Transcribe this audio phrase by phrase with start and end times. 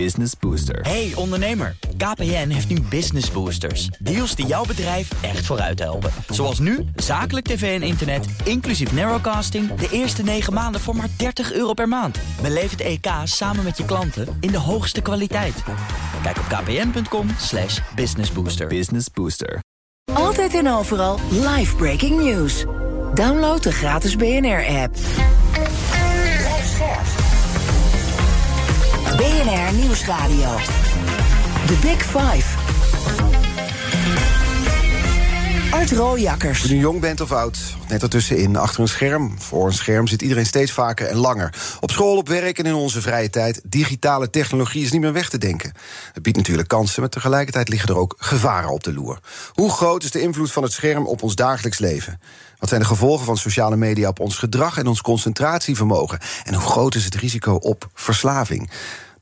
[0.00, 0.80] Business Booster.
[0.80, 3.86] Hey ondernemer, KPN heeft nu Business Boosters.
[3.86, 6.10] Deals die jouw bedrijf echt vooruit helpen.
[6.28, 9.74] Zoals nu, zakelijk tv en internet, inclusief narrowcasting...
[9.74, 12.18] de eerste 9 maanden voor maar 30 euro per maand.
[12.42, 15.62] Beleef het EK samen met je klanten in de hoogste kwaliteit.
[16.22, 18.66] Kijk op kpn.com slash businessbooster.
[18.66, 19.58] Business Booster.
[20.12, 22.64] Altijd en overal live breaking news.
[23.14, 24.96] Download de gratis BNR-app.
[29.34, 30.56] BNR Nieuwsradio.
[31.66, 32.58] The Big Five.
[35.70, 36.62] Art Rooijakkers.
[36.62, 37.58] Of je nu jong bent of oud,
[37.88, 41.54] net ertussenin, achter een scherm, voor een scherm zit iedereen steeds vaker en langer.
[41.80, 43.60] Op school, op werk en in onze vrije tijd.
[43.64, 45.72] Digitale technologie is niet meer weg te denken.
[46.12, 49.18] Het biedt natuurlijk kansen, maar tegelijkertijd liggen er ook gevaren op de loer.
[49.52, 52.20] Hoe groot is de invloed van het scherm op ons dagelijks leven?
[52.58, 56.18] Wat zijn de gevolgen van sociale media op ons gedrag en ons concentratievermogen?
[56.44, 58.70] En hoe groot is het risico op verslaving?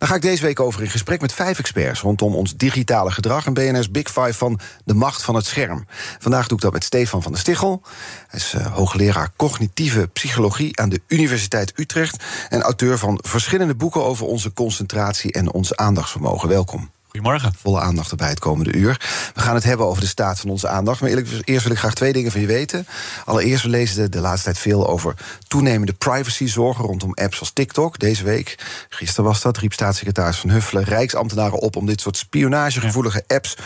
[0.03, 3.47] Daar ga ik deze week over in gesprek met vijf experts rondom ons digitale gedrag
[3.47, 5.87] en BNR's Big Five van de macht van het scherm.
[6.19, 7.83] Vandaag doe ik dat met Stefan van der Stichel.
[8.29, 14.05] Hij is uh, hoogleraar cognitieve psychologie aan de Universiteit Utrecht en auteur van verschillende boeken
[14.05, 16.49] over onze concentratie en ons aandachtsvermogen.
[16.49, 16.91] Welkom.
[17.13, 17.53] Goedemorgen.
[17.59, 19.01] Volle aandacht erbij het komende uur.
[19.35, 21.01] We gaan het hebben over de staat van onze aandacht.
[21.01, 22.87] Maar eerlijk, eerst wil ik graag twee dingen van je weten.
[23.25, 25.15] Allereerst, we lezen de, de laatste tijd veel over
[25.49, 27.99] toenemende privacyzorgen rondom apps als TikTok.
[27.99, 33.25] Deze week, gisteren was dat, riep staatssecretaris Van Huffelen Rijksambtenaren op om dit soort spionagegevoelige
[33.27, 33.57] apps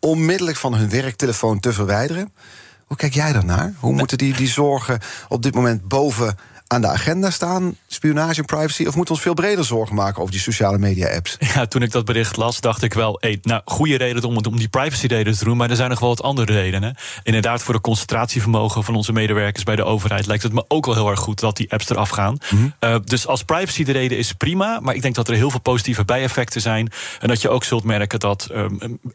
[0.00, 2.32] onmiddellijk van hun werktelefoon te verwijderen.
[2.84, 3.74] Hoe kijk jij daarnaar?
[3.78, 8.44] Hoe moeten die, die zorgen op dit moment boven aan de agenda staan, spionage en
[8.44, 8.86] privacy?
[8.86, 11.36] Of moeten we ons veel breder zorgen maken over die sociale media-apps?
[11.54, 13.16] Ja, toen ik dat bericht las, dacht ik wel...
[13.20, 15.56] Hey, nou, goede reden om, om die privacy-reden te doen...
[15.56, 16.96] maar er zijn nog wel wat andere redenen.
[17.22, 19.64] Inderdaad, voor de concentratievermogen van onze medewerkers...
[19.64, 22.08] bij de overheid lijkt het me ook wel heel erg goed dat die apps eraf
[22.08, 22.38] gaan.
[22.50, 22.90] Mm -hmm.
[22.90, 24.80] uh, dus als privacy de reden is prima...
[24.80, 26.92] maar ik denk dat er heel veel positieve bijeffecten zijn...
[27.20, 28.64] en dat je ook zult merken dat uh,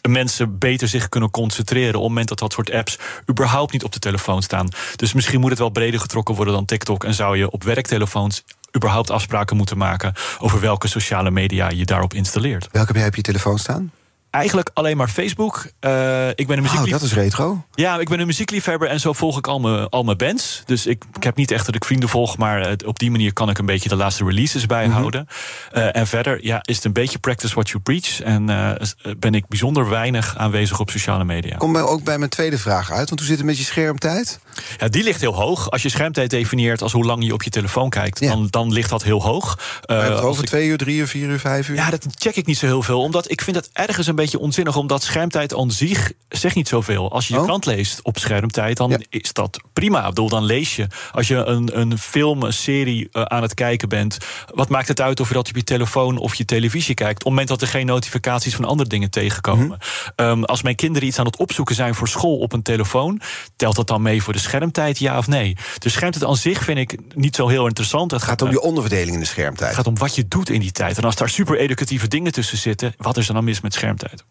[0.09, 1.95] mensen beter zich kunnen concentreren...
[1.95, 4.67] op het moment dat dat soort apps überhaupt niet op de telefoon staan.
[4.95, 7.03] Dus misschien moet het wel breder getrokken worden dan TikTok...
[7.03, 8.43] en zou je op werktelefoons
[8.75, 12.67] überhaupt afspraken moeten maken over welke sociale media je daarop installeert.
[12.71, 13.91] Welke heb jij op je telefoon staan?
[14.31, 15.65] Eigenlijk alleen maar Facebook.
[15.81, 16.93] Uh, ik ben een muzieklief...
[16.93, 17.65] Oh, dat is retro.
[17.73, 20.63] Ja, ik ben een muziekliefhebber en zo volg ik al mijn, al mijn bands.
[20.65, 23.49] Dus ik, ik heb niet echt dat ik vrienden volg, maar op die manier kan
[23.49, 25.21] ik een beetje de laatste releases bijhouden.
[25.21, 25.27] Mm
[25.71, 25.81] -hmm.
[25.81, 28.21] uh, en verder ja, is het een beetje practice what you preach.
[28.21, 28.71] En uh,
[29.17, 31.57] ben ik bijzonder weinig aanwezig op sociale media.
[31.57, 34.39] Kom bij, ook bij mijn tweede vraag uit, want hoe zit het met je schermtijd?
[34.77, 35.69] Ja, die ligt heel hoog.
[35.71, 38.29] Als je schermtijd definieert als hoe lang je op je telefoon kijkt, ja.
[38.29, 39.59] dan, dan ligt dat heel hoog.
[39.85, 40.49] Uh, over ik...
[40.49, 41.75] twee uur, drie uur, vier uur, vijf uur?
[41.75, 43.01] Ja, dat check ik niet zo heel veel.
[43.01, 47.11] Omdat ik vind het ergens een beetje onzinnig, omdat schermtijd aan zich zegt niet zoveel.
[47.11, 47.45] Als je je Oh.
[47.45, 48.97] krant leest op schermtijd, dan Ja.
[49.09, 49.99] is dat prima.
[50.01, 50.87] Ik bedoel, dan lees je.
[51.11, 54.17] Als je een, een film, een serie eh, aan het kijken bent,
[54.53, 57.13] wat maakt het uit of je dat op je telefoon of je televisie kijkt?
[57.17, 59.65] Op het moment dat er geen notificaties van andere dingen tegenkomen.
[59.67, 59.75] Mhm.
[60.15, 63.21] Ehm, als mijn kinderen iets aan het opzoeken zijn voor school op een telefoon,
[63.55, 65.57] telt dat dan mee voor de schermtijd, ja of nee?
[65.77, 68.11] De schermtijd aan zich vind ik niet zo heel interessant.
[68.11, 69.67] Het gaat om die onderverdeling in de schermtijd.
[69.69, 70.97] het gaat om wat je doet in die tijd.
[70.97, 74.23] En als daar super educatieve dingen tussen zitten, wat is er dan mis met schermtijd?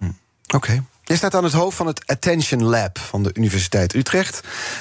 [0.54, 0.84] Oké.
[1.10, 4.40] Jij staat aan het hoofd van het Attention Lab van de Universiteit Utrecht.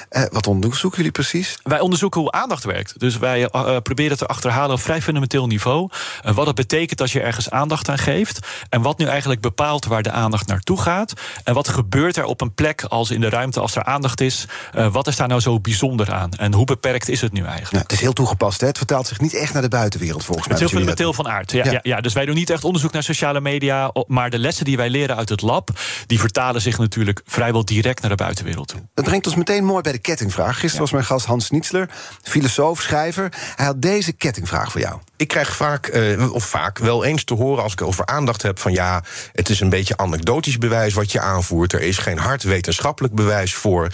[0.09, 1.57] Eh, wat onderzoeken jullie precies?
[1.63, 2.99] Wij onderzoeken hoe aandacht werkt.
[2.99, 5.89] Dus wij uh, proberen te achterhalen op vrij fundamenteel niveau.
[6.25, 8.39] Uh, wat het betekent als je ergens aandacht aan geeft.
[8.69, 11.13] En wat nu eigenlijk bepaalt waar de aandacht naartoe gaat.
[11.43, 14.45] En wat gebeurt er op een plek als in de ruimte als er aandacht is.
[14.91, 16.31] Wat is daar nou zo bijzonder aan?
[16.31, 17.73] En hoe beperkt is het nu eigenlijk?
[17.73, 18.61] Ja, het is heel toegepast.
[18.61, 18.67] Hè?
[18.67, 20.55] Het vertaalt zich niet echt naar de buitenwereld volgens mij.
[20.57, 21.51] Het is heel fundamenteel van aard.
[21.51, 21.71] Ja, Ja.
[21.71, 21.79] ja.
[21.83, 23.91] Ja, dus wij doen niet echt onderzoek naar sociale media.
[24.07, 25.69] Maar de lessen die wij leren uit het lab.
[26.07, 28.79] die vertalen zich natuurlijk vrijwel direct naar de buitenwereld toe.
[28.93, 30.59] Dat brengt ons meteen mooi bij de kettingvraag.
[30.59, 31.89] Gisteren was mijn gast Hans Nietzsler,
[32.21, 33.33] filosoof, schrijver.
[33.55, 34.99] Hij had deze kettingvraag voor jou.
[35.19, 38.59] Ik krijg vaak, eh, of vaak, wel eens te horen als ik over aandacht heb
[38.59, 39.03] van ja,
[39.33, 41.73] het is een beetje anekdotisch bewijs wat je aanvoert.
[41.73, 43.87] Er is geen hard wetenschappelijk bewijs voor.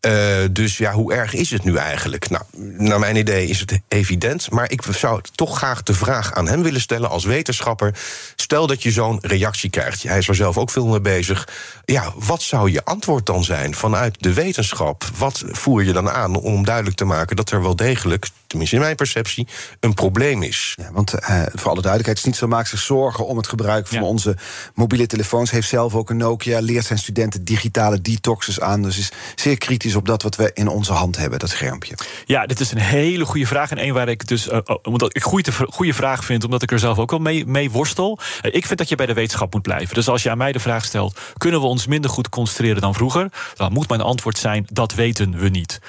[0.00, 0.12] Eh,
[0.50, 2.30] dus ja, hoe erg is het nu eigenlijk?
[2.30, 2.42] Nou,
[2.76, 4.50] naar mijn idee is het evident.
[4.50, 7.94] Maar ik zou toch graag de vraag aan hem willen stellen als wetenschapper.
[8.36, 10.02] Stel dat je zo'n reactie krijgt.
[10.02, 11.48] Hij is er zelf ook veel mee bezig.
[11.84, 15.04] Ja, wat zou je antwoord dan zijn vanuit de wetenschap?
[15.16, 18.82] Wat voer je dan aan om duidelijk te maken dat er wel degelijk, tenminste in
[18.82, 19.46] mijn perceptie,
[19.80, 20.74] een probleem is?
[20.80, 24.04] Ja, want eh, voor alle duidelijkheid, Snitzel maakt zich zorgen om het gebruik van Ja.
[24.04, 24.36] onze
[24.74, 25.50] mobiele telefoons.
[25.50, 28.82] Heeft zelf ook een Nokia, leert zijn studenten digitale detoxes aan.
[28.82, 31.94] Dus is zeer kritisch op dat wat we in onze hand hebben, dat schermpje.
[32.24, 33.70] Ja, dit is een hele goede vraag.
[33.70, 34.48] En een waar ik dus.
[34.48, 37.70] eh, omdat ik goede, goede vraag vind, omdat ik er zelf ook wel mee, mee
[37.70, 38.18] worstel.
[38.40, 39.94] Eh, ik vind dat je bij de wetenschap moet blijven.
[39.94, 42.94] Dus als je aan mij de vraag stelt: kunnen we ons minder goed concentreren dan
[42.94, 43.32] vroeger?
[43.54, 45.80] Dan moet mijn antwoord zijn: dat weten we niet.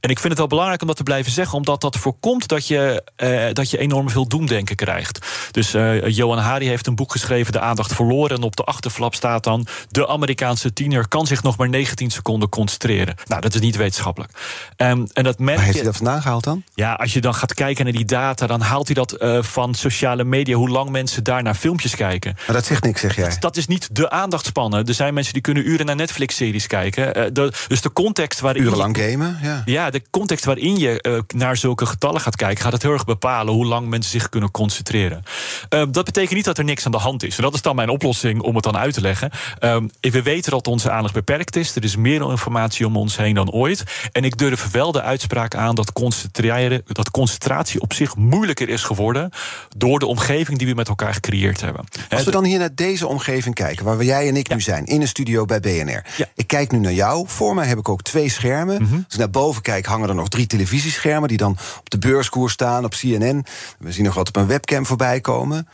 [0.00, 2.66] En ik vind het wel belangrijk om dat te blijven zeggen, omdat dat voorkomt dat
[2.66, 5.26] je, eh, dat je enorm veel doemdenken krijgt.
[5.50, 8.36] Dus uh, Johan Hari heeft een boek geschreven, De Aandacht Verloren.
[8.36, 12.48] En op de achterflap staat dan: De Amerikaanse tiener kan zich nog maar 19 seconden
[12.48, 13.14] concentreren.
[13.26, 14.32] Nou, dat is niet wetenschappelijk.
[14.76, 16.62] Um, en dat merk Waar heeft hij dat vandaan gehaald dan?
[16.74, 19.74] Ja, als je dan gaat kijken naar die data, dan haalt hij dat uh, van
[19.74, 22.36] sociale media, hoe lang mensen daar naar filmpjes kijken.
[22.46, 23.28] Maar dat zegt niks, zeg jij.
[23.28, 24.86] Dat, dat is niet de aandachtspannen.
[24.86, 27.18] Er zijn mensen die kunnen uren naar Netflix-series kijken.
[27.18, 28.62] Uh, de, dus de context waarin.
[28.62, 29.62] Urenlang gamen, ja.
[29.64, 33.04] Ja, de context waarin je uh, naar zulke getallen gaat kijken, gaat het heel erg
[33.04, 35.22] bepalen hoe lang mensen zich kunnen concentreren.
[35.74, 37.36] Uh, dat betekent niet dat er niks aan de hand is.
[37.36, 39.30] En dat is dan mijn oplossing om het dan uit te leggen.
[39.60, 41.76] Um, we weten dat onze aandacht beperkt is.
[41.76, 43.82] Er is meer informatie om ons heen dan ooit.
[44.12, 48.82] En ik durf wel de uitspraak aan dat, concentreren, dat concentratie op zich moeilijker is
[48.82, 49.30] geworden
[49.76, 51.84] door de omgeving die we met elkaar gecreëerd hebben.
[52.08, 54.54] Als we dan hier naar deze omgeving kijken, waar jij en ik ja.
[54.54, 56.04] nu zijn, in een studio bij BNR.
[56.16, 56.26] Ja.
[56.34, 57.24] Ik kijk nu naar jou.
[57.28, 58.82] Voor mij heb ik ook twee schermen.
[58.82, 59.02] Mm -hmm.
[59.04, 62.52] Als ik naar boven kijk, hangen er nog drie televisieschermen die dan op de beurskoers
[62.52, 63.44] staan, op CNN.
[63.78, 65.68] We zien nog wat op een webcam voorbij komen.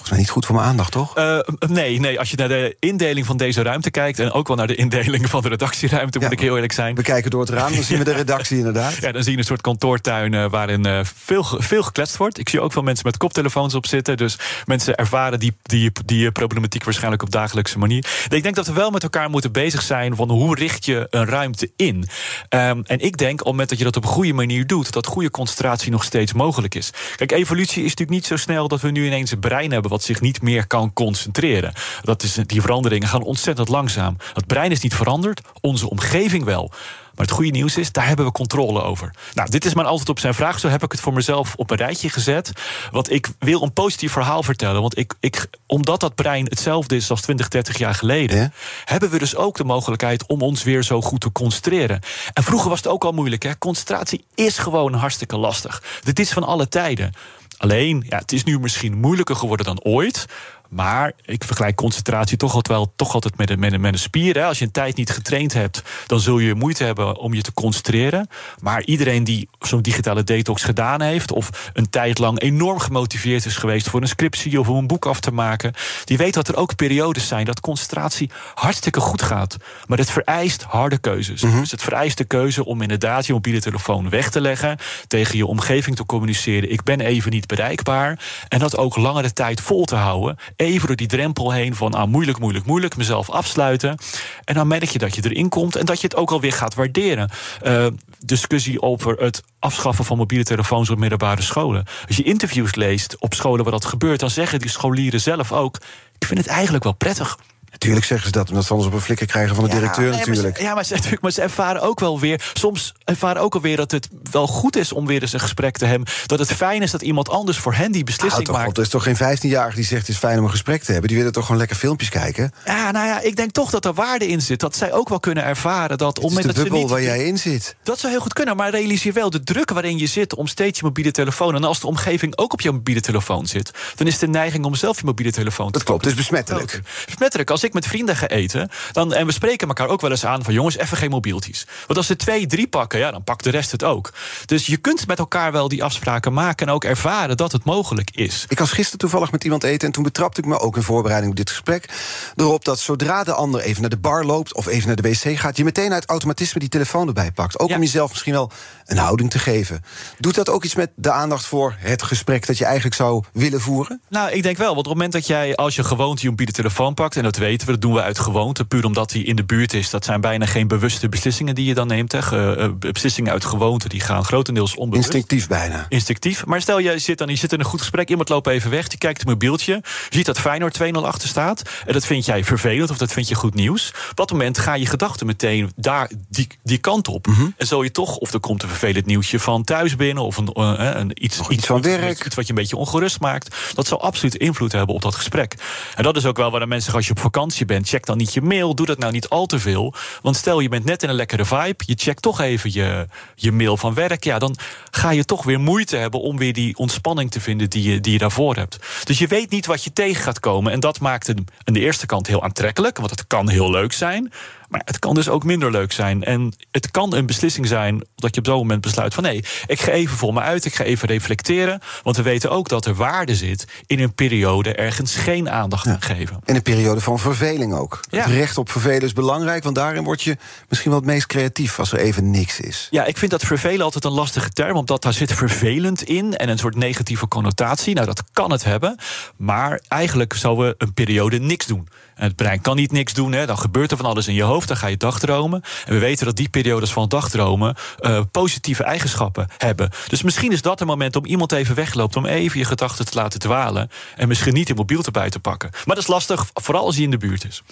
[0.00, 1.18] Volgens mij niet goed voor mijn aandacht, toch?
[1.18, 1.38] Uh,
[1.68, 4.18] nee, nee, als je naar de indeling van deze ruimte kijkt...
[4.18, 6.94] en ook wel naar de indeling van de redactieruimte, moet ik heel eerlijk zijn.
[6.94, 8.96] We kijken door het raam, dan zien we de redactie inderdaad.
[8.96, 12.38] Ja, dan zie je een soort kantoortuin uh, waarin uh, veel, veel gekletst wordt.
[12.38, 14.16] Ik zie ook veel mensen met koptelefoons op zitten.
[14.16, 18.06] Dus mensen ervaren die, die, die problematiek waarschijnlijk op dagelijkse manier.
[18.28, 20.16] Ik denk dat we wel met elkaar moeten bezig zijn...
[20.16, 22.08] van hoe richt je een ruimte in?
[22.48, 24.92] Um, en ik denk, op het moment dat je dat op een goede manier doet...
[24.92, 26.90] dat goede concentratie nog steeds mogelijk is.
[27.16, 28.68] Kijk, evolutie is natuurlijk niet zo snel...
[28.68, 31.72] dat we nu ineens een brein hebben wat zich niet meer kan concentreren.
[32.02, 34.16] Dat is, die veranderingen gaan ontzettend langzaam.
[34.34, 36.72] Het brein is niet veranderd, onze omgeving wel.
[37.20, 39.14] Maar het goede nieuws is, daar hebben we controle over.
[39.34, 40.58] Nou, dit is mijn antwoord op zijn vraag.
[40.58, 42.52] Zo heb ik het voor mezelf op een rijtje gezet.
[42.90, 44.80] Want ik wil een positief verhaal vertellen.
[44.80, 48.36] Want ik, ik, omdat dat brein hetzelfde is als 20, 30 jaar geleden...
[48.36, 48.50] Ja?
[48.84, 52.00] hebben we dus ook de mogelijkheid om ons weer zo goed te concentreren.
[52.32, 53.42] En vroeger was het ook al moeilijk.
[53.42, 53.58] Hè?
[53.58, 55.82] Concentratie is gewoon hartstikke lastig.
[56.02, 57.12] Dit is van alle tijden.
[57.60, 60.26] Alleen, ja, het is nu misschien moeilijker geworden dan ooit.
[60.70, 63.98] Maar ik vergelijk concentratie toch altijd, wel, toch altijd met een, met, een, met een
[63.98, 64.34] spier.
[64.34, 64.44] Hè.
[64.44, 67.52] Als je een tijd niet getraind hebt, dan zul je moeite hebben om je te
[67.52, 68.28] concentreren.
[68.60, 73.56] Maar iedereen die zo'n digitale detox gedaan heeft, of een tijd lang enorm gemotiveerd is
[73.56, 75.74] geweest voor een scriptie of om een boek af te maken,
[76.04, 79.56] die weet dat er ook periodes zijn dat concentratie hartstikke goed gaat.
[79.86, 81.42] Maar het vereist harde keuzes.
[81.42, 81.60] Mm -hmm.
[81.60, 85.46] Dus het vereist de keuze om inderdaad je mobiele telefoon weg te leggen, tegen je
[85.46, 86.72] omgeving te communiceren.
[86.72, 88.18] Ik ben even niet bereikbaar.
[88.48, 92.08] En dat ook langere tijd vol te houden even door die drempel heen van ah,
[92.08, 93.96] moeilijk, moeilijk, moeilijk, mezelf afsluiten.
[94.44, 96.74] En dan merk je dat je erin komt en dat je het ook alweer gaat
[96.74, 97.30] waarderen.
[97.62, 97.86] Uh,
[98.18, 101.84] discussie over het afschaffen van mobiele telefoons op middelbare scholen.
[102.06, 105.76] Als je interviews leest op scholen waar dat gebeurt, dan zeggen die scholieren zelf ook:
[106.18, 107.38] ik vind het eigenlijk wel prettig.
[107.80, 110.10] Natuurlijk zeggen ze dat, omdat ze anders op een flikker krijgen van de ja, directeur
[110.10, 110.42] natuurlijk.
[110.42, 112.50] Maar ze, ja, maar ze, maar ze ervaren ook wel weer...
[112.54, 115.84] soms ervaren ook alweer dat het wel goed is om weer eens een gesprek te
[115.84, 116.08] hebben.
[116.26, 118.76] Dat het fijn is dat iemand anders voor hen die beslissing ah, maakt.
[118.76, 121.08] Er is toch geen 15-jarige die zegt het is fijn om een gesprek te hebben?
[121.08, 122.52] Die willen toch gewoon lekker filmpjes kijken?
[122.64, 124.60] Ja, nou ja, ik denk toch dat er waarde in zit.
[124.60, 126.16] Dat zij ook wel kunnen ervaren dat...
[126.16, 127.76] Het is de bubbel niet, waar jij in zit.
[127.82, 130.34] Dat zou heel goed kunnen, maar realiseer wel de druk waarin je zit...
[130.34, 131.54] om steeds je mobiele telefoon...
[131.54, 133.70] en als de omgeving ook op je mobiele telefoon zit...
[133.96, 136.82] dan is de neiging om zelf je mobiele telefoon te Dat klopt, het is besmettelijk.
[137.06, 137.50] Besmettelijk.
[137.50, 140.44] Als ik met vrienden ga eten dan, en we spreken elkaar ook wel eens aan
[140.44, 141.66] van jongens, even geen mobieltjes.
[141.86, 144.12] Want als ze twee, drie pakken, ja, dan pakt de rest het ook.
[144.46, 148.10] Dus je kunt met elkaar wel die afspraken maken en ook ervaren dat het mogelijk
[148.10, 148.44] is.
[148.48, 151.30] Ik was gisteren toevallig met iemand eten en toen betrapte ik me ook in voorbereiding
[151.30, 151.88] op dit gesprek
[152.36, 155.38] erop dat zodra de ander even naar de bar loopt of even naar de wc
[155.38, 157.58] gaat, je meteen uit automatisme die telefoon erbij pakt.
[157.58, 157.74] Ook ja.
[157.74, 158.50] om jezelf misschien wel
[158.84, 159.84] een houding te geven.
[160.18, 163.60] Doet dat ook iets met de aandacht voor het gesprek dat je eigenlijk zou willen
[163.60, 164.00] voeren?
[164.08, 164.74] Nou, ik denk wel.
[164.74, 167.36] Want op het moment dat jij als je gewoonte je mobiele telefoon pakt, en dat
[167.66, 169.90] we, dat doen we uit gewoonte, puur omdat hij in de buurt is.
[169.90, 172.12] Dat zijn bijna geen bewuste beslissingen die je dan neemt.
[172.12, 172.58] Hè.
[172.58, 175.08] Uh, beslissingen uit gewoonte die gaan grotendeels onbewust.
[175.08, 175.86] Instinctief bijna.
[175.88, 176.46] Instinctief.
[176.46, 178.90] Maar stel, je zit dan je zit in een goed gesprek, iemand loopt even weg,
[178.90, 179.72] je kijkt het mobieltje,
[180.08, 181.62] je ziet dat Feyenoord 2-0 achter staat.
[181.86, 183.92] En dat vind jij vervelend of dat vind je goed nieuws.
[184.10, 187.26] Op dat moment ga je gedachten meteen daar die, die kant op.
[187.26, 187.54] Mm -hmm.
[187.56, 190.50] En zo je toch, of er komt een vervelend nieuwsje van thuis binnen, of een,
[190.54, 192.24] uh, een iets, iets van werk.
[192.26, 193.56] Iets wat je een beetje ongerust maakt.
[193.74, 195.54] Dat zal absoluut invloed hebben op dat gesprek.
[195.94, 198.16] En dat is ook wel waar de mensen, als je op vakantie bent, check dan
[198.16, 199.94] niet je mail, doe dat nou niet al te veel.
[200.22, 203.52] Want stel je bent net in een lekkere vibe, je checkt toch even je, je
[203.52, 204.24] mail van werk.
[204.24, 204.56] Ja, dan
[204.90, 208.12] ga je toch weer moeite hebben om weer die ontspanning te vinden die je, die
[208.12, 208.78] je daarvoor hebt.
[209.04, 210.72] Dus je weet niet wat je tegen gaat komen.
[210.72, 213.92] En dat maakt het aan de eerste kant heel aantrekkelijk, want het kan heel leuk
[213.92, 214.32] zijn.
[214.70, 216.24] Maar het kan dus ook minder leuk zijn.
[216.24, 219.80] En het kan een beslissing zijn dat je op dat moment besluit van nee, ik
[219.80, 221.80] ga even voor me uit, ik ga even reflecteren.
[222.02, 226.02] Want we weten ook dat er waarde zit in een periode ergens geen aandacht aan
[226.02, 226.40] geven.
[226.44, 228.00] In een periode van verveling ook.
[228.10, 228.22] Ja.
[228.22, 230.36] Het recht op vervelen is belangrijk, want daarin word je
[230.68, 232.88] misschien wel het meest creatief als er even niks is.
[232.90, 236.48] Ja, ik vind dat vervelen altijd een lastige term, omdat daar zit vervelend in en
[236.48, 237.94] een soort negatieve connotatie.
[237.94, 238.98] Nou, dat kan het hebben,
[239.36, 241.88] maar eigenlijk zouden we een periode niks doen.
[242.20, 243.46] Het brein kan niet niks doen, hè.
[243.46, 245.62] dan gebeurt er van alles in je hoofd, dan ga je dagdromen.
[245.86, 249.90] En we weten dat die periodes van dagdromen eh, positieve eigenschappen hebben.
[250.08, 253.14] Dus misschien is dat een moment om iemand even wegloopt, om even je gedachten te
[253.14, 253.90] laten dwalen.
[254.16, 255.70] En misschien niet je mobiel erbij te pakken.
[255.72, 257.62] Maar dat is lastig, vooral als hij in de buurt is.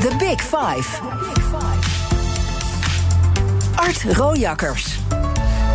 [0.00, 1.00] The Big Five.
[3.74, 4.86] Art Rojakkers.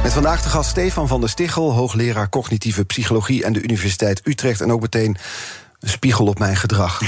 [0.04, 4.62] Met vandaag de gast Stefan van der Stichel, hoogleraar cognitieve psychologie aan de Universiteit Utrecht.
[4.62, 5.18] En ook meteen
[5.80, 7.02] een spiegel op mijn gedrag.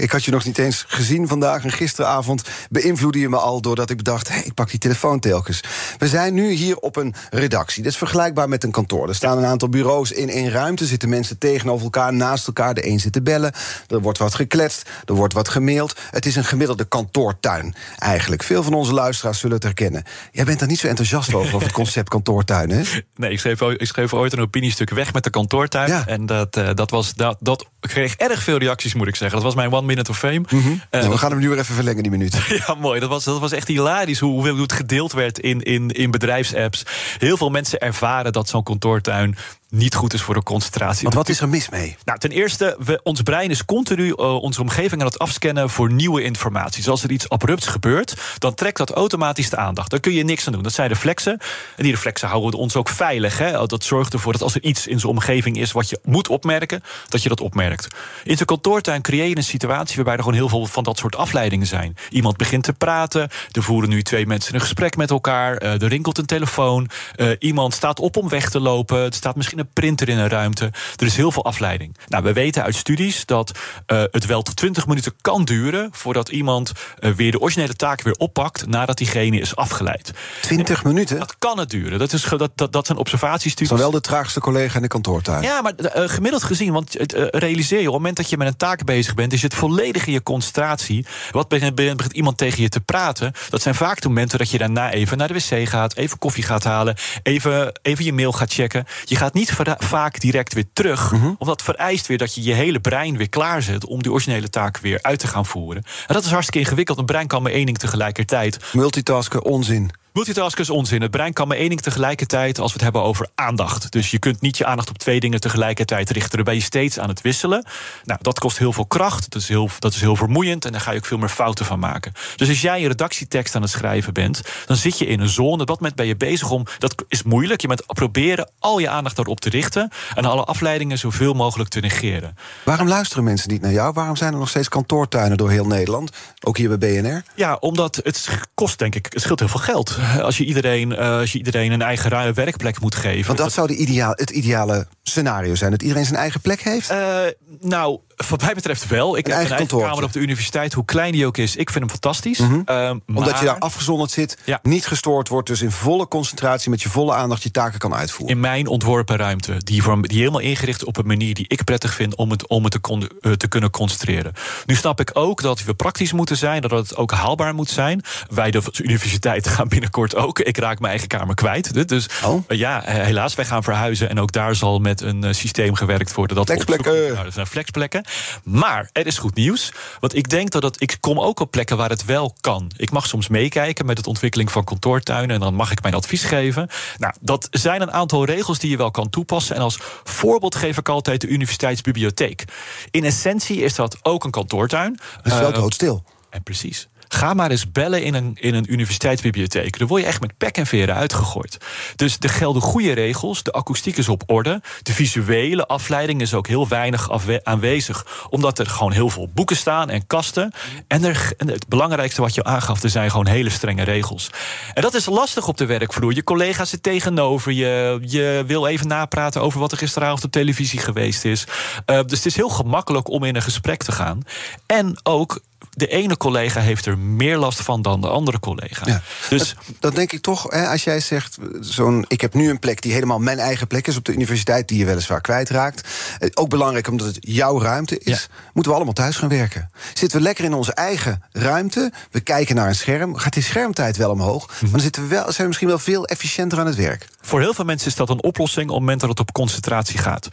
[0.00, 3.90] Ik had je nog niet eens gezien vandaag en gisteravond beïnvloedde je me al doordat
[3.90, 5.60] ik bedacht: ik pak die telefoon telkens.
[5.98, 7.82] We zijn nu hier op een redactie.
[7.82, 9.08] Dat is vergelijkbaar met een kantoor.
[9.08, 12.74] Er staan een aantal bureaus in één ruimte, zitten mensen tegenover elkaar, naast elkaar.
[12.74, 13.52] De een zit te bellen,
[13.88, 15.98] er wordt wat gekletst, er wordt wat gemaild.
[16.10, 18.42] Het is een gemiddelde kantoortuin eigenlijk.
[18.42, 20.02] Veel van onze luisteraars zullen het herkennen.
[20.32, 22.82] Jij bent er niet zo enthousiast over, over het concept kantoortuin, hè?
[23.16, 25.88] Nee, ik schreef, ooit- ik schreef ooit een opiniestuk weg met de kantoortuin.
[25.88, 26.06] Ja.
[26.06, 29.36] En dat, eh, dat, was, dat, dat kreeg erg veel reacties, moet ik zeggen.
[29.36, 30.42] Dat was mijn one minute of fame.
[30.90, 32.36] Eh, Nou, we gaan hem nu weer even verlengen, die minuut.
[32.66, 33.00] Ja, mooi.
[33.00, 36.82] Dat was, dat was echt hilarisch hoe, hoe het gedeeld werd in, in, in bedrijfsapps.
[37.18, 39.36] Heel veel mensen ervaren dat zo'n kantoortuin
[39.70, 41.02] niet goed is voor de concentratie.
[41.02, 41.96] Want wat is er mis mee?
[42.04, 45.92] Nou, ten eerste, we, ons brein is continu eh, onze omgeving aan het afscannen voor
[45.92, 46.76] nieuwe informatie.
[46.76, 49.90] Dus als er iets abrupts gebeurt, dan trekt dat automatisch de aandacht.
[49.90, 50.62] Daar kun je niks aan doen.
[50.62, 51.32] Dat zijn reflexen.
[51.76, 53.38] En die reflexen houden ons ook veilig.
[53.38, 53.66] Hè?
[53.66, 56.82] Dat zorgt ervoor dat als er iets in zijn omgeving is wat je moet opmerken,
[57.08, 57.86] dat je dat opmerkt.
[58.24, 61.16] In zo'n kantoortuin creëer je een situatie waarbij er gewoon heel veel van dat soort
[61.16, 61.96] afleidingen zijn.
[62.10, 65.88] Iemand begint te praten, er voeren nu twee mensen een gesprek met elkaar, eh, er
[65.88, 69.70] rinkelt een telefoon, eh, iemand staat op om weg te lopen, er staat misschien een
[69.72, 70.64] printer in een ruimte.
[70.96, 71.96] Er is heel veel afleiding.
[72.08, 76.28] Nou, we weten uit studies dat eh, het wel tot 20 minuten kan duren voordat
[76.28, 80.12] iemand eh, weer de originele taak weer oppakt nadat diegene is afgeleid.
[80.40, 81.18] 20 minuten?
[81.18, 81.98] Dat kan het duren.
[81.98, 83.68] Dat, is, dat, dat, dat zijn observatiestudies.
[83.68, 85.42] Zo wel de traagste collega in de kantoortuin.
[85.42, 86.96] Ja, maar eh, gemiddeld gezien, want
[87.30, 90.06] realiseer je, op het moment dat je met een taak bezig bent, is het volledig
[90.06, 91.06] in je concentratie.
[91.30, 93.32] Wat begint, begint iemand tegen je te praten?
[93.50, 96.42] Dat zijn vaak de momenten dat je daarna even naar de wc gaat, even koffie
[96.42, 98.84] gaat halen, even, even je mail gaat checken.
[99.04, 99.45] Je gaat niet
[99.78, 103.86] vaak direct weer terug, omdat het vereist weer dat je je hele brein weer klaarzet
[103.86, 105.82] om die originele taak weer uit te gaan voeren.
[106.06, 106.98] En dat is hartstikke ingewikkeld.
[106.98, 108.64] Een brein kan maar één ding tegelijkertijd.
[108.72, 109.90] Multitasken, onzin.
[110.16, 111.02] Multitasken is onzin.
[111.02, 113.92] Het brein kan maar één ding tegelijkertijd als we het hebben over aandacht.
[113.92, 116.36] Dus je kunt niet je aandacht op twee dingen tegelijkertijd richten.
[116.36, 117.66] Dan ben je steeds aan het wisselen.
[118.04, 119.30] Nou, dat kost heel veel kracht.
[119.30, 120.64] Dat is heel, dat is heel vermoeiend.
[120.64, 122.12] En daar ga je ook veel meer fouten van maken.
[122.36, 125.60] Dus als jij een redactietekst aan het schrijven bent, dan zit je in een zone.
[125.60, 126.66] Op dat moment ben je bezig om.
[126.78, 127.60] Dat is moeilijk.
[127.60, 129.90] Je bent proberen al je aandacht daarop te richten.
[130.14, 132.36] En alle afleidingen zoveel mogelijk te negeren.
[132.64, 133.92] Waarom luisteren mensen niet naar jou?
[133.92, 136.10] Waarom zijn er nog steeds kantoortuinen door heel Nederland?
[136.42, 137.22] Ook hier bij BNR?
[137.34, 139.98] Ja, omdat het kost, denk ik, het scheelt heel veel geld.
[140.20, 143.26] Als je iedereen, eh, als je iedereen een eigen ruime werkplek moet geven.
[143.26, 145.70] Want dat zou de ideaal, het ideale scenario zijn.
[145.70, 146.90] Dat iedereen zijn eigen plek heeft?
[146.90, 147.16] Eh,
[147.60, 147.98] nou,
[148.28, 149.16] wat mij betreft wel.
[149.16, 151.56] Ik Een heb eigen een eigen kamer op de universiteit, hoe klein die ook is.
[151.56, 152.38] Ik vind hem fantastisch.
[152.38, 152.60] Mhm.
[152.64, 154.58] Ehm, Omdat maar je daar afgezonderd zit, Ja.
[154.62, 155.48] niet gestoord wordt...
[155.48, 158.34] dus in volle concentratie met je volle aandacht je taken kan uitvoeren.
[158.36, 161.94] in mijn ontworpen ruimte, die, voor, die helemaal ingericht op een manier die ik prettig
[161.94, 164.32] vind om het, om het te, eh, te kunnen concentreren.
[164.66, 168.02] Nu snap ik ook dat we praktisch moeten zijn, dat het ook haalbaar moet zijn.
[168.30, 170.38] Wij, de universiteiten, gaan binnenkort ook.
[170.38, 171.72] Ik raak mijn eigen kamer kwijt.
[171.74, 172.44] Dus- Dus Oh.
[172.46, 174.08] eh, ja, eh, helaas, wij gaan verhuizen.
[174.10, 176.36] En ook daar zal met een eh, systeem gewerkt worden.
[176.36, 177.14] Dat Flexplekken.
[177.14, 178.04] naar- dat zijn flexplekken.
[178.44, 179.72] Maar er is goed nieuws.
[180.00, 182.70] Want ik denk dat het, ik kom ook op plekken waar het wel kan.
[182.76, 185.34] Ik mag soms meekijken met de ontwikkeling van kantoortuinen.
[185.34, 186.68] En dan mag ik mijn advies geven.
[186.98, 189.56] Nou, dat zijn een aantal regels die je wel kan toepassen.
[189.56, 192.44] En als voorbeeld geef ik altijd de universiteitsbibliotheek.
[192.90, 194.98] In essentie is dat ook een kantoortuin.
[195.16, 196.04] Het is wel Eh, doodstil.
[196.30, 196.88] en precies.
[197.16, 199.78] Ga maar eens bellen in een, in een universiteitsbibliotheek.
[199.78, 201.58] Dan word je echt met pek en veren uitgegooid.
[201.96, 203.42] Dus er gelden goede regels.
[203.42, 204.62] De akoestiek is op orde.
[204.82, 207.10] De visuele afleiding is ook heel weinig
[207.42, 208.26] aanwezig.
[208.30, 210.52] Omdat er gewoon heel veel boeken staan en kasten.
[210.88, 214.30] En, er, en het belangrijkste wat je aangaf, er zijn gewoon hele strenge regels.
[214.74, 216.14] En dat is lastig op de werkvloer.
[216.14, 217.98] Je collega's zitten tegenover je.
[218.02, 221.44] Je wil even napraten over wat er gisteravond op televisie geweest is.
[221.84, 224.22] Eh, dus het is heel gemakkelijk om in een gesprek te gaan.
[224.66, 228.86] En ook de ene collega heeft er meer last van dan de andere collega.
[228.86, 229.02] Ja.
[229.28, 232.58] Dus dat, dat denk ik toch, hè, als jij zegt, zo'n, ik heb nu een
[232.58, 235.88] plek die helemaal mijn eigen plek is op de universiteit, die je weliswaar kwijtraakt.
[236.18, 238.34] Eh, Ook belangrijk omdat het jouw ruimte is, Ja.
[238.52, 239.70] moeten we allemaal thuis gaan werken.
[239.94, 243.96] Zitten we lekker in onze eigen ruimte, we kijken naar een scherm, gaat die schermtijd
[243.96, 244.62] wel omhoog, Mhm.
[244.62, 247.08] maar dan zitten we wel, zijn we misschien wel veel efficiënter aan het werk.
[247.20, 249.98] Voor heel veel mensen is dat een oplossing op het moment dat het op concentratie
[249.98, 250.28] gaat.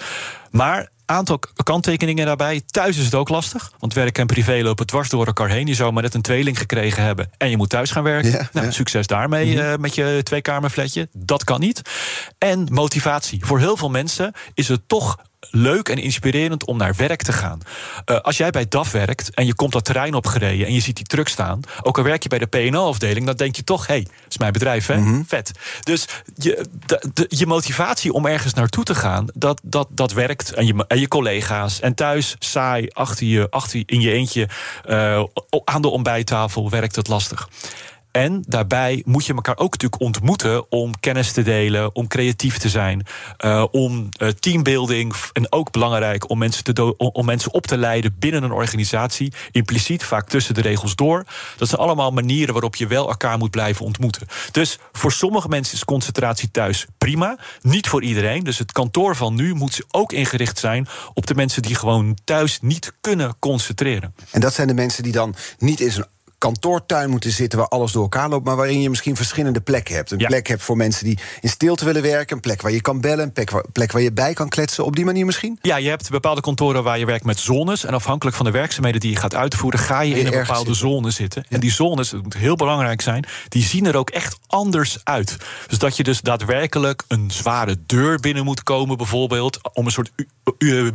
[0.52, 2.62] Maar aantal kanttekeningen daarbij.
[2.66, 3.72] Thuis is het ook lastig.
[3.80, 5.68] Want werk en privé lopen dwars door elkaar heen.
[5.68, 7.30] Je zou maar net een tweeling gekregen hebben.
[7.38, 8.32] En je moet thuis gaan werken.
[8.32, 8.72] Ja, nou, ja.
[8.72, 11.08] Succes daarmee eh, met je tweekamerflatje.
[11.14, 11.82] Dat kan niet.
[12.38, 13.46] En motivatie.
[13.46, 15.18] Voor heel veel mensen is het toch
[15.52, 17.60] leuk en inspirerend om naar werk te gaan.
[18.06, 20.66] Eh, als jij bij DAF werkt en je komt dat terrein opgereden...
[20.68, 23.26] en je ziet die truck staan, ook al werk je bij de P&O-afdeling...
[23.26, 24.96] dan denk je toch, hé, hey, dat is mijn bedrijf, hè?
[25.28, 25.52] Vet.
[25.84, 30.52] Dus je, de, de- je motivatie om ergens naartoe te gaan, dat, dat, dat werkt.
[30.54, 31.80] En je, en je collega's.
[31.80, 34.50] En thuis, saai, achter je, achter je, in je eentje...
[34.86, 35.24] eh,
[35.64, 37.50] aan de ontbijttafel werkt het lastig.
[38.14, 42.70] En daarbij moet je elkaar ook natuurlijk ontmoeten om kennis te delen, om creatief te
[42.70, 43.06] zijn,
[43.38, 48.16] eh, om eh, teambuilding en ook belangrijk om mensen, te om mensen op te leiden
[48.20, 51.24] binnen een organisatie, impliciet, vaak tussen de regels door.
[51.58, 54.28] Dat zijn allemaal manieren waarop je wel elkaar moet blijven ontmoeten.
[54.52, 58.44] Dus voor sommige mensen is concentratie thuis prima, niet voor iedereen.
[58.44, 62.60] Dus het kantoor van nu moet ook ingericht zijn op de mensen die gewoon thuis
[62.62, 64.16] niet kunnen concentreren.
[64.32, 66.06] En dat zijn de mensen die dan niet in zo'n
[66.44, 70.12] kantoortuin moeten zitten waar alles door elkaar loopt, maar waarin je misschien verschillende plekken hebt.
[70.12, 70.28] Een Ja.
[70.28, 73.24] plek hebt voor mensen die in stilte willen werken, een plek waar je kan bellen,
[73.26, 74.86] een plek waar, plek waar je bij kan kletsen.
[74.86, 75.58] Op die manier misschien?
[75.62, 77.86] Ja, je hebt bepaalde kantoren waar je werkt met zones.
[77.86, 80.74] En afhankelijk van de werkzaamheden die je gaat uitvoeren, ga je je in een bepaalde
[80.74, 80.76] zitten.
[80.90, 81.46] zone zitten.
[81.50, 85.38] En die zones, het moet heel belangrijk zijn, die zien er ook echt anders uit.
[85.68, 90.12] Dus dat je dus daadwerkelijk een zware deur binnen moet komen, bijvoorbeeld, om een soort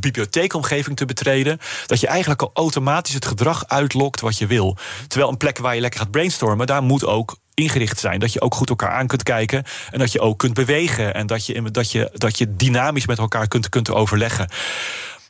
[0.00, 1.59] bibliotheekomgeving te betreden.
[1.87, 4.76] Dat je eigenlijk al automatisch het gedrag uitlokt wat je wil.
[5.09, 8.21] Terwijl een plek waar je lekker gaat brainstormen, daar moet ook ingericht zijn.
[8.21, 9.64] Dat je ook goed elkaar aan kunt kijken.
[9.90, 11.14] En dat je ook kunt bewegen.
[11.14, 14.49] En dat je, dat je, dat je dynamisch met elkaar kunt, kunt overleggen.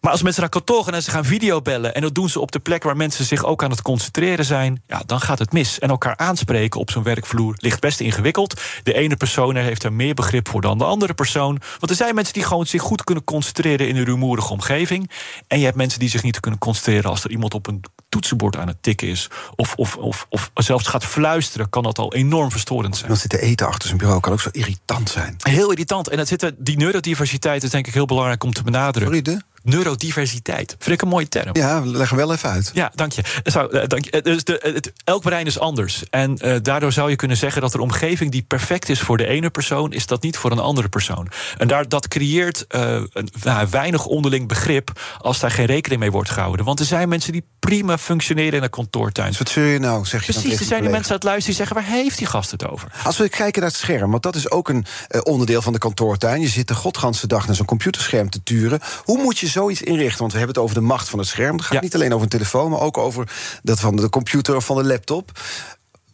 [0.01, 1.95] Maar als mensen naar kantoor gaan en ze gaan videobellen...
[1.95, 4.83] en dat doen ze op de plek waar mensen zich ook aan het concentreren zijn...
[4.87, 5.79] ja, dan gaat het mis.
[5.79, 8.61] En elkaar aanspreken op zo'n werkvloer ligt best ingewikkeld.
[8.83, 11.61] De ene persoon er heeft er meer begrip voor dan de andere persoon.
[11.79, 13.89] Want er zijn mensen die gewoon zich goed kunnen concentreren...
[13.89, 15.11] in een rumoerige omgeving.
[15.47, 17.11] En je hebt mensen die zich niet kunnen concentreren...
[17.11, 19.29] als er iemand op een toetsenbord aan het tikken is...
[19.57, 23.11] of, of, of, of zelfs gaat fluisteren, kan dat al enorm verstorend zijn.
[23.11, 25.37] Iemand zit te eten achter zijn bureau, kan ook zo irritant zijn.
[25.39, 26.09] Heel irritant.
[26.09, 29.17] En dat zit er, die neurodiversiteit is denk ik heel belangrijk om te benadrukken.
[29.17, 29.48] Sorry, de?
[29.63, 30.77] Neurodiversiteit.
[30.79, 31.51] Vind ik een mooie term.
[31.53, 32.71] Ja, leg wel even uit.
[32.75, 33.23] Ja, dank je.
[33.45, 34.11] Zo, eh, dank je.
[34.11, 36.03] Eh, Dus de, het, elk brein is anders.
[36.11, 39.27] En eh, daardoor zou je kunnen zeggen dat er omgeving die perfect is voor de
[39.27, 41.29] ene persoon, is dat niet voor een andere persoon.
[41.59, 46.11] En daar, dat creëert eh, een, nou, weinig onderling begrip als daar geen rekening mee
[46.11, 46.65] wordt gehouden.
[46.65, 49.29] Want er zijn mensen die prima functioneren in een kantoortuin.
[49.29, 51.57] Dus wat zul je nou, zeg je dan Precies, er zijn die mensen uit luisteren
[51.57, 52.93] die zeggen: waar heeft die gast het over?
[53.05, 55.79] Als we kijken naar het scherm, want dat is ook een eh, onderdeel van de
[55.79, 56.41] kantoortuin.
[56.41, 58.81] Je zit de godganse dag naar zo'n computerscherm te turen.
[59.05, 60.19] Hoe moet je zoiets inrichten?
[60.19, 61.57] Want we hebben het over de macht van het scherm.
[61.57, 61.81] Het gaat Ja.
[61.81, 63.29] niet alleen over een telefoon, maar ook over
[63.63, 65.31] dat van de computer of van de laptop.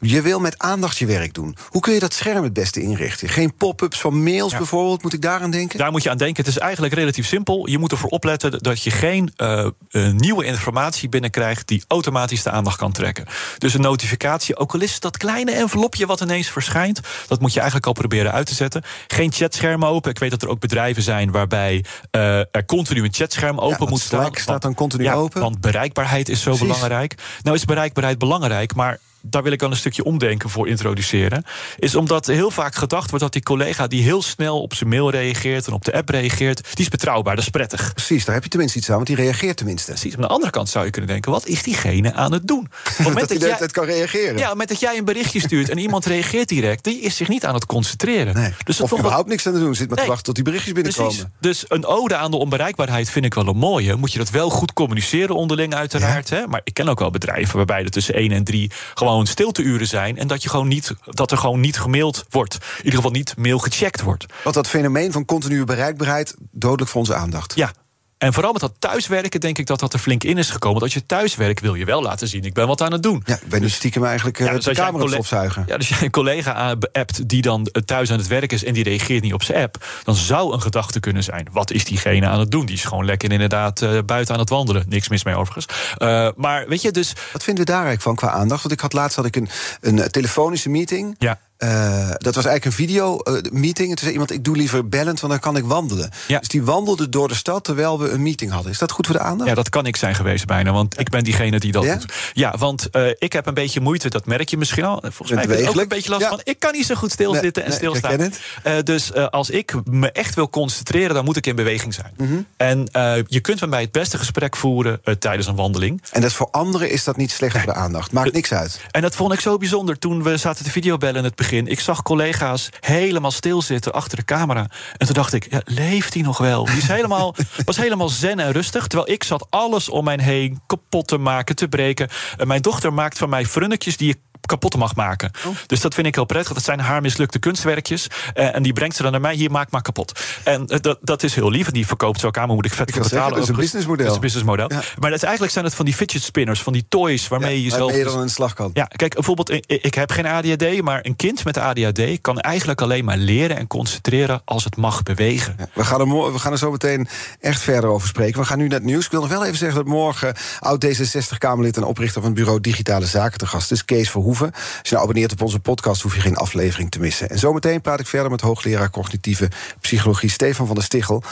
[0.07, 1.57] Je wil met aandacht je werk doen.
[1.69, 3.29] Hoe kun je dat scherm het beste inrichten?
[3.29, 4.59] Geen pop-ups van mails Ja.
[4.59, 5.79] bijvoorbeeld, moet ik daaraan denken?
[5.79, 6.45] Daar moet je aan denken.
[6.45, 7.69] Het is eigenlijk relatief simpel.
[7.69, 12.51] Je moet ervoor opletten dat je geen eh, eh, nieuwe informatie binnenkrijgt die automatisch de
[12.51, 13.25] aandacht kan trekken.
[13.59, 17.53] Dus een notificatie, ook al is het dat kleine envelopje wat ineens verschijnt, dat moet
[17.53, 18.83] je eigenlijk al proberen uit te zetten.
[19.07, 20.11] Geen chatscherm open.
[20.11, 24.01] Ik weet dat er ook bedrijven zijn waarbij eh, er continu een chatscherm open moet
[24.01, 24.21] staan.
[24.21, 25.41] Slack staat dan continu ja, open.
[25.41, 26.67] Want bereikbaarheid is zo Precies.
[26.67, 27.15] belangrijk.
[27.43, 31.45] Nou is bereikbaarheid belangrijk, maar daar wil ik wel een stukje omdenken voor introduceren.
[31.79, 35.11] Is omdat heel vaak gedacht wordt dat die collega die heel snel op zijn mail
[35.11, 37.93] reageert en op de app reageert, die is betrouwbaar, dat is prettig.
[37.95, 39.91] Precies, daar heb je tenminste iets aan, want die reageert tenminste.
[39.91, 40.11] Precies.
[40.13, 42.59] Maar aan de andere kant zou je kunnen denken: wat is diegene aan het doen?
[42.69, 44.37] Op het moment dat tijd kan reageren.
[44.37, 47.29] ja, op moment dat jij een berichtje stuurt en iemand reageert direct, die is zich
[47.29, 48.35] niet aan het concentreren.
[48.35, 48.53] Nee.
[48.65, 50.05] Dus of toch überhaupt niks aan te doen, zit maar Nee.
[50.05, 51.13] te wachten tot die berichtjes binnenkomen.
[51.13, 51.31] Precies.
[51.41, 53.97] Dus een ode aan de onbereikbaarheid vind ik wel een mooie.
[53.97, 56.31] Moet je dat wel goed communiceren onderling, uiteraard.
[56.31, 56.47] Hè?
[56.47, 60.19] Maar ik ken ook wel bedrijven waarbij er tussen 1 en 3 gewoon stilteuren zijn.
[60.19, 62.55] En dat, je gewoon niet, dat er gewoon niet gemaild wordt.
[62.55, 64.27] In ieder geval niet mail gecheckt wordt.
[64.43, 67.55] Want dat fenomeen van continue bereikbaarheid, dodelijk voor onze aandacht.
[67.55, 67.73] Ja.
[68.19, 70.81] En vooral met dat thuiswerken denk ik dat dat er flink in is gekomen.
[70.81, 73.23] Want als je thuiswerkt wil je wel laten zien, ik ben wat aan het doen.
[73.27, 75.65] Ja, ik ben nu stiekem eigenlijk eh, Ja, dus de als colle- stofzuigen.
[75.67, 78.75] Ja, dus jij een collega appt die dan eh, thuis aan het werk is en
[78.75, 82.27] die reageert niet op zijn app, dan zou een gedachte kunnen zijn: wat is diegene
[82.27, 82.67] aan het doen?
[82.67, 84.85] Die is gewoon lekker inderdaad eh, buiten aan het wandelen.
[84.89, 85.67] Niks mis mee overigens.
[85.97, 88.63] Eh, maar weet je, dus Wat vinden we daar eigenlijk van qua aandacht?
[88.63, 89.49] Want ik had laatst had ik een,
[89.81, 91.15] een eh, telefonische meeting.
[91.19, 91.39] Ja.
[91.59, 93.89] Uh, dat was eigenlijk een video-meeting.
[93.89, 96.11] en toen zei iemand, ik doe liever bellend, want dan kan ik wandelen.
[96.27, 96.39] Ja.
[96.39, 98.73] Dus die wandelde door de stad terwijl we een meeting hadden.
[98.73, 99.49] Is dat goed voor de aandacht?
[99.49, 101.97] Ja, dat kan ik zijn geweest bijna, want ik ben diegene die dat Ja?
[101.97, 102.13] doet.
[102.33, 105.01] Ja, want uh, ik heb een beetje moeite, dat merk je misschien al.
[105.03, 106.29] Volgens mij heb ik ook een beetje last Ja.
[106.29, 106.41] van.
[106.45, 108.21] Ik kan niet zo goed stilzitten Nee, en stilstaan.
[108.21, 112.13] Uh, dus als ik me echt wil concentreren, dan moet ik in beweging zijn.
[112.17, 112.35] Mhm.
[112.57, 112.89] En
[113.27, 116.03] je kunt met mij het beste gesprek voeren tijdens een wandeling.
[116.13, 118.13] En dat voor anderen is dat niet slecht voor de aandacht.
[118.13, 118.81] Maakt niks uit.
[118.91, 121.67] En dat vond ik zo bijzonder toen we zaten te videobellen in het begin.
[121.67, 124.67] Ik zag collega's helemaal stilzitten achter de camera.
[124.97, 126.65] En toen dacht ik, ja, leeft hij nog wel?
[126.65, 128.87] Die is helemaal, was helemaal zen en rustig.
[128.87, 132.09] Terwijl ik zat alles om mij heen kapot te maken, te breken.
[132.37, 135.31] En mijn dochter maakt van mij frunnetjes die ik kapot mag maken.
[135.47, 135.57] Oh.
[135.67, 136.55] Dus dat vind ik heel prettig.
[136.55, 138.07] Dat zijn haar mislukte kunstwerkjes.
[138.35, 139.35] Uh, en die brengt ze dan naar mij.
[139.35, 140.21] Hier, maak maar kapot.
[140.45, 141.67] En uh, dat, dat is heel lief.
[141.67, 142.47] En die verkoopt ze ook aan.
[142.47, 143.47] Maar moet ik vet Ik voor wil zeggen, betalen.
[143.47, 144.05] dat is een businessmodel.
[144.05, 144.73] Dat is een businessmodel.
[144.73, 144.83] Ja.
[144.99, 146.63] Maar dat is, eigenlijk zijn het van die fidget spinners.
[146.63, 147.81] Van die toys waarmee je Ja, jezelf...
[147.81, 148.71] waarmee je dan aan de slag kan.
[148.75, 152.81] Ja, kijk, bijvoorbeeld, ik, ik heb geen ADHD, maar een kind met ADHD kan eigenlijk
[152.81, 155.55] alleen maar leren en concentreren als het mag bewegen.
[155.59, 157.09] Ja, we, gaan er we gaan er zo meteen
[157.41, 158.41] echt verder over spreken.
[158.41, 159.05] We gaan nu naar het nieuws.
[159.05, 162.61] Ik wil nog wel even zeggen dat morgen oud D66-Kamerlid en oprichter van het bureau
[162.61, 164.34] Digitale Zaken te gast is, Kees Verhoeven.
[164.41, 167.31] Als je nou abonneert op onze podcast, hoef je geen aflevering te missen.
[167.31, 169.49] En zometeen praat ik verder met hoogleraar cognitieve
[169.81, 171.23] psychologie Stefan van der Stichel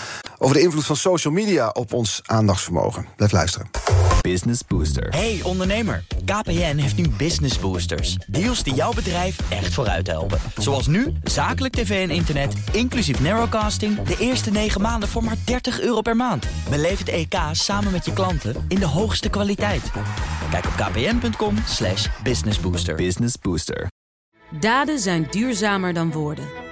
[0.43, 3.07] over de invloed van social media op ons aandachtsvermogen.
[3.17, 3.71] Blijf luisteren.
[4.21, 5.09] Business Booster.
[5.09, 8.15] Hey ondernemer, KPN heeft nu Business Boosters.
[8.27, 10.39] Deals die jouw bedrijf echt vooruit helpen.
[10.57, 14.03] Zoals nu, zakelijk tv en internet, inclusief narrowcasting...
[14.03, 16.47] de eerste 9 maanden voor maar 30 euro per maand.
[16.71, 19.83] Beleef het EK samen met je klanten in de hoogste kwaliteit.
[20.51, 22.95] Kijk op kpn.com slash businessbooster.
[22.95, 23.87] Business Booster.
[24.61, 26.72] Daden zijn duurzamer dan woorden.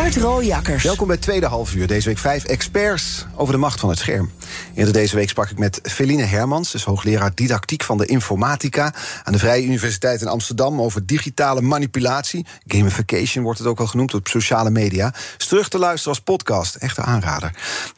[0.00, 0.82] Art Rooijakkers.
[0.82, 1.86] Welkom bij tweede halfuur.
[1.86, 4.30] Deze week vijf experts over de macht van het scherm.
[4.74, 9.32] Eerder deze week sprak ik met Feline Hermans, dus hoogleraar didactiek van de informatica aan
[9.32, 12.46] de Vrije Universiteit in Amsterdam over digitale manipulatie.
[12.66, 15.14] Gamification wordt het ook al genoemd op sociale media.
[15.38, 17.50] Is terug te luisteren als podcast, echte aanrader.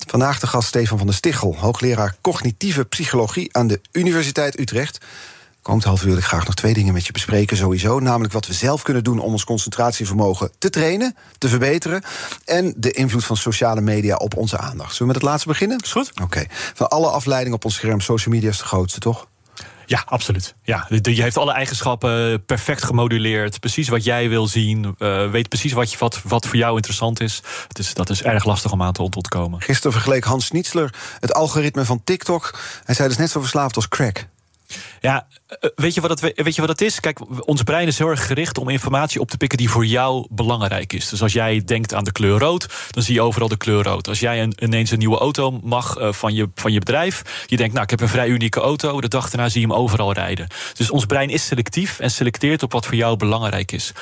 [0.06, 4.98] Vandaag de gast Stefan van der Stichel, hoogleraar cognitieve psychologie aan de Universiteit Utrecht.
[5.62, 7.98] Komend half uur wil ik graag nog twee dingen met je bespreken, sowieso.
[8.00, 12.02] Namelijk wat we zelf kunnen doen om ons concentratievermogen te trainen, te verbeteren.
[12.44, 14.90] En de invloed van sociale media op onze aandacht.
[14.90, 15.78] Zullen we met het laatste beginnen?
[15.78, 16.12] Is goed.
[16.22, 16.44] Oké.
[16.74, 19.26] Van alle afleidingen op ons scherm, social media is de grootste, toch?
[19.86, 20.54] Ja, absoluut.
[20.62, 23.60] Ja, je heeft alle eigenschappen perfect gemoduleerd.
[23.60, 24.94] Precies wat jij wil zien.
[24.98, 27.42] eh, weet precies wat, je, wat, wat voor jou interessant is.
[27.72, 27.94] Is.
[27.94, 29.60] Dat is erg lastig om aan te ont- ontkomen.
[29.60, 32.58] Gisteren vergeleek Hans Schnitzler het algoritme van TikTok.
[32.84, 34.26] Hij zei dus net zo verslaafd als crack.
[35.00, 37.00] Ja, eh, weet je, wat het, weet je wat het is?
[37.00, 40.26] Kijk, ons brein is heel erg gericht om informatie op te pikken die voor jou
[40.30, 41.08] belangrijk is.
[41.08, 44.08] Dus als jij denkt aan de kleur rood, dan zie je overal de kleur rood.
[44.08, 47.56] Als jij een, ineens een nieuwe auto mag uh, van, je, van je bedrijf, je
[47.56, 50.12] denkt, nou, ik heb een vrij unieke auto, de dag daarna zie je hem overal
[50.12, 50.46] rijden.
[50.74, 53.92] Dus ons brein is selectief en selecteert op wat voor jou belangrijk is.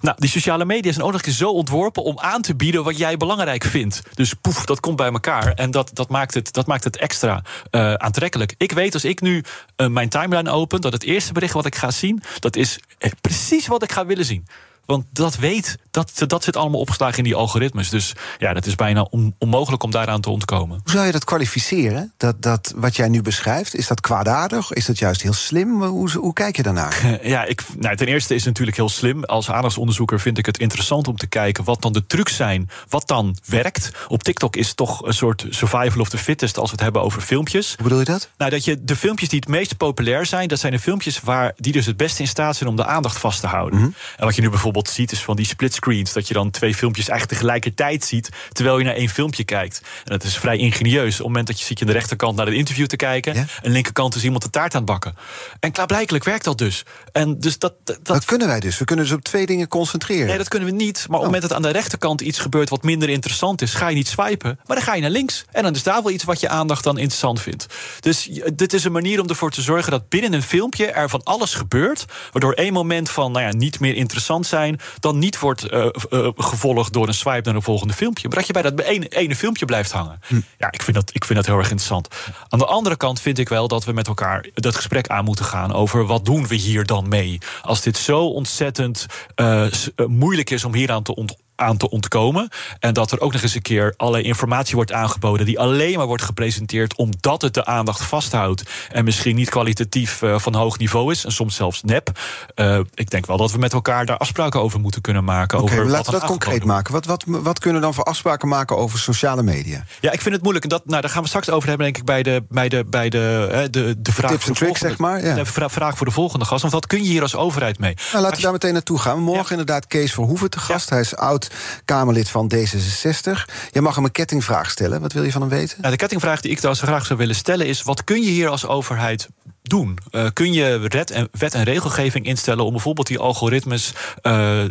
[0.00, 2.98] Nou, die sociale media zijn ook nog eens zo ontworpen om aan te bieden wat
[2.98, 4.02] jij belangrijk vindt.
[4.14, 5.52] Dus poef, dat komt bij elkaar.
[5.52, 8.54] En dat, dat, maakt, het, dat maakt het extra uh, aantrekkelijk.
[8.56, 9.44] Ik weet als ik nu
[9.76, 12.78] uh, mijn timeline open, dat het eerste bericht wat ik ga zien, dat is
[13.20, 14.46] precies wat ik ga willen zien.
[14.84, 17.88] Want dat weet, dat, dat zit allemaal opgeslagen in die algoritmes.
[17.88, 20.80] Dus ja, dat is bijna on, onmogelijk om daaraan te ontkomen.
[20.82, 22.12] Hoe zou je dat kwalificeren?
[22.16, 24.72] Dat, dat wat jij nu beschrijft, is dat kwaadaardig?
[24.72, 25.82] Is dat juist heel slim?
[25.82, 26.98] Hoe, hoe kijk je daarnaar?
[27.22, 29.24] Ja, ik, nou, ten eerste is het natuurlijk heel slim.
[29.24, 33.08] Als aandachtsonderzoeker vind ik het interessant om te kijken wat dan de trucs zijn, wat
[33.08, 33.90] dan werkt.
[34.08, 37.02] Op TikTok is het toch een soort survival of the fittest als we het hebben
[37.02, 37.74] over filmpjes.
[37.74, 38.30] Hoe bedoel je dat?
[38.36, 41.52] Nou, dat je de filmpjes die het meest populair zijn, dat zijn de filmpjes waar
[41.56, 43.78] die dus het beste in staat zijn om de aandacht vast te houden.
[43.78, 43.94] Mm -hmm.
[44.16, 45.46] En wat je nu bijvoorbeeld ziet, is van die
[45.80, 46.12] splitscreens.
[46.12, 48.28] Dat je dan twee filmpjes eigenlijk tegelijkertijd ziet.
[48.52, 49.80] terwijl je naar één filmpje kijkt.
[50.04, 51.12] En dat is vrij ingenieus.
[51.12, 53.34] Op het moment dat je ziet je aan de rechterkant naar het interview te kijken.
[53.34, 53.40] Ja?
[53.40, 55.14] En de linkerkant is iemand de taart aan het bakken.
[55.60, 56.84] En klaarblijkelijk werkt dat dus.
[57.12, 58.78] En dus dat, dat, dat kunnen wij dus.
[58.78, 60.26] We kunnen dus op twee dingen concentreren.
[60.26, 60.96] Nee, dat kunnen we niet.
[60.96, 63.88] Maar op het moment dat aan de rechterkant iets gebeurt wat minder interessant is, ga
[63.88, 64.58] je niet swipen.
[64.66, 65.44] Maar dan ga je naar links.
[65.52, 67.66] En dan is daar wel iets wat je aandacht dan interessant vindt.
[68.00, 71.22] Dus dit is een manier om ervoor te zorgen dat binnen een filmpje er van
[71.22, 72.04] alles gebeurt.
[72.32, 76.28] Waardoor één moment van nou ja, niet meer interessant zijn dan niet wordt uh, uh,
[76.36, 78.28] gevolgd door een swipe naar een volgende filmpje.
[78.28, 80.20] Maar dat je bij dat ene, ene filmpje blijft hangen.
[80.26, 80.40] Hm.
[80.58, 82.08] Ja, ik vind, dat, ik vind dat heel erg interessant.
[82.48, 85.44] Aan de andere kant vind ik wel dat we met elkaar dat gesprek aan moeten
[85.44, 87.38] gaan over wat doen we hier dan mee.
[87.62, 89.06] Als dit zo ontzettend
[89.36, 89.66] uh,
[90.06, 92.48] moeilijk is om hieraan te ont aan te ontkomen.
[92.78, 96.06] En dat er ook nog eens een keer allerlei informatie wordt aangeboden die alleen maar
[96.06, 98.62] wordt gepresenteerd omdat het de aandacht vasthoudt.
[98.92, 101.24] En misschien niet kwalitatief uh, van hoog niveau is.
[101.24, 102.18] En soms zelfs nep.
[102.56, 105.58] Uh, ik denk wel dat we met elkaar daar afspraken over moeten kunnen maken.
[105.58, 106.92] Oké, over laten we dat concreet maken.
[106.92, 109.84] Wat, wat, wat kunnen we dan voor afspraken maken over sociale media?
[110.00, 110.64] Ja, ik vind het moeilijk.
[110.64, 112.84] En dat, nou, daar gaan we straks over hebben, denk ik, bij de, bij de,
[112.84, 114.30] bij de, de, de, de vraag.
[114.30, 115.24] Tips en tricks, zeg maar.
[115.24, 115.34] Ja.
[115.34, 116.60] De vraag voor de volgende gast.
[116.60, 117.94] Want wat kun je hier als overheid mee?
[118.12, 119.18] Nou, laten we daar meteen naartoe gaan.
[119.18, 119.50] Morgen ja.
[119.50, 120.88] inderdaad Kees Verhoeven te gast.
[120.88, 120.94] Ja.
[120.94, 121.49] Hij is oud
[121.84, 123.30] Kamerlid van D66.
[123.70, 125.00] Je mag hem een kettingvraag stellen.
[125.00, 125.76] Wat wil je van hem weten?
[125.80, 128.48] Nou, de kettingvraag die ik daar graag zou willen stellen is: wat kun je hier
[128.48, 129.28] als overheid
[129.62, 129.98] doen?
[130.10, 134.64] Uh, kun je wet en, wet en regelgeving instellen om bijvoorbeeld die algoritmes uh,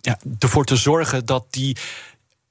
[0.00, 1.76] ja, ervoor te zorgen dat die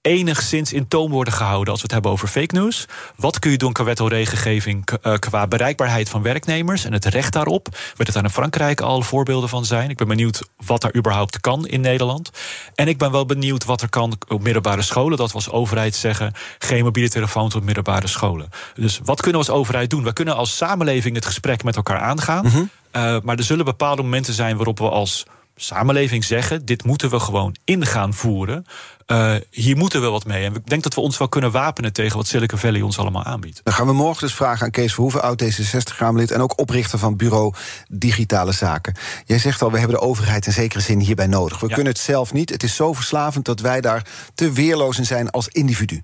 [0.03, 2.85] enigszins in toom worden gehouden als we het hebben over fake news.
[3.15, 4.85] Wat kun je doen qua wet en regelgeving
[5.19, 7.67] qua bereikbaarheid van werknemers en het recht daarop?
[7.71, 9.89] Werd het daar in Frankrijk al voorbeelden van zijn?
[9.89, 12.29] Ik ben benieuwd wat daar überhaupt kan in Nederland.
[12.75, 15.17] En ik ben wel benieuwd wat er kan op middelbare scholen.
[15.17, 18.49] Dat we als overheid zeggen: geen mobiele telefoons op middelbare scholen.
[18.75, 20.03] Dus wat kunnen we als overheid doen?
[20.03, 22.45] We kunnen als samenleving het gesprek met elkaar aangaan.
[22.45, 22.69] Mm -hmm.
[22.95, 27.19] uh, maar er zullen bepaalde momenten zijn waarop we als samenleving zeggen: dit moeten we
[27.19, 28.65] gewoon in gaan voeren.
[29.07, 30.45] Uh, hier moeten we wat mee.
[30.45, 33.23] En ik denk dat we ons wel kunnen wapenen tegen wat Silicon Valley ons allemaal
[33.23, 33.61] aanbiedt.
[33.63, 37.15] Dan gaan we morgen dus vragen aan Kees Verhoeven, oud D66-Kamerlid en ook oprichter van
[37.15, 37.53] Bureau
[37.87, 38.95] Digitale Zaken.
[39.25, 41.59] Jij zegt al, we hebben de overheid in zekere zin hierbij nodig.
[41.59, 41.73] We ja.
[41.73, 42.49] kunnen het zelf niet.
[42.49, 46.03] Het is zo verslavend dat wij daar te weerloos in zijn als individu.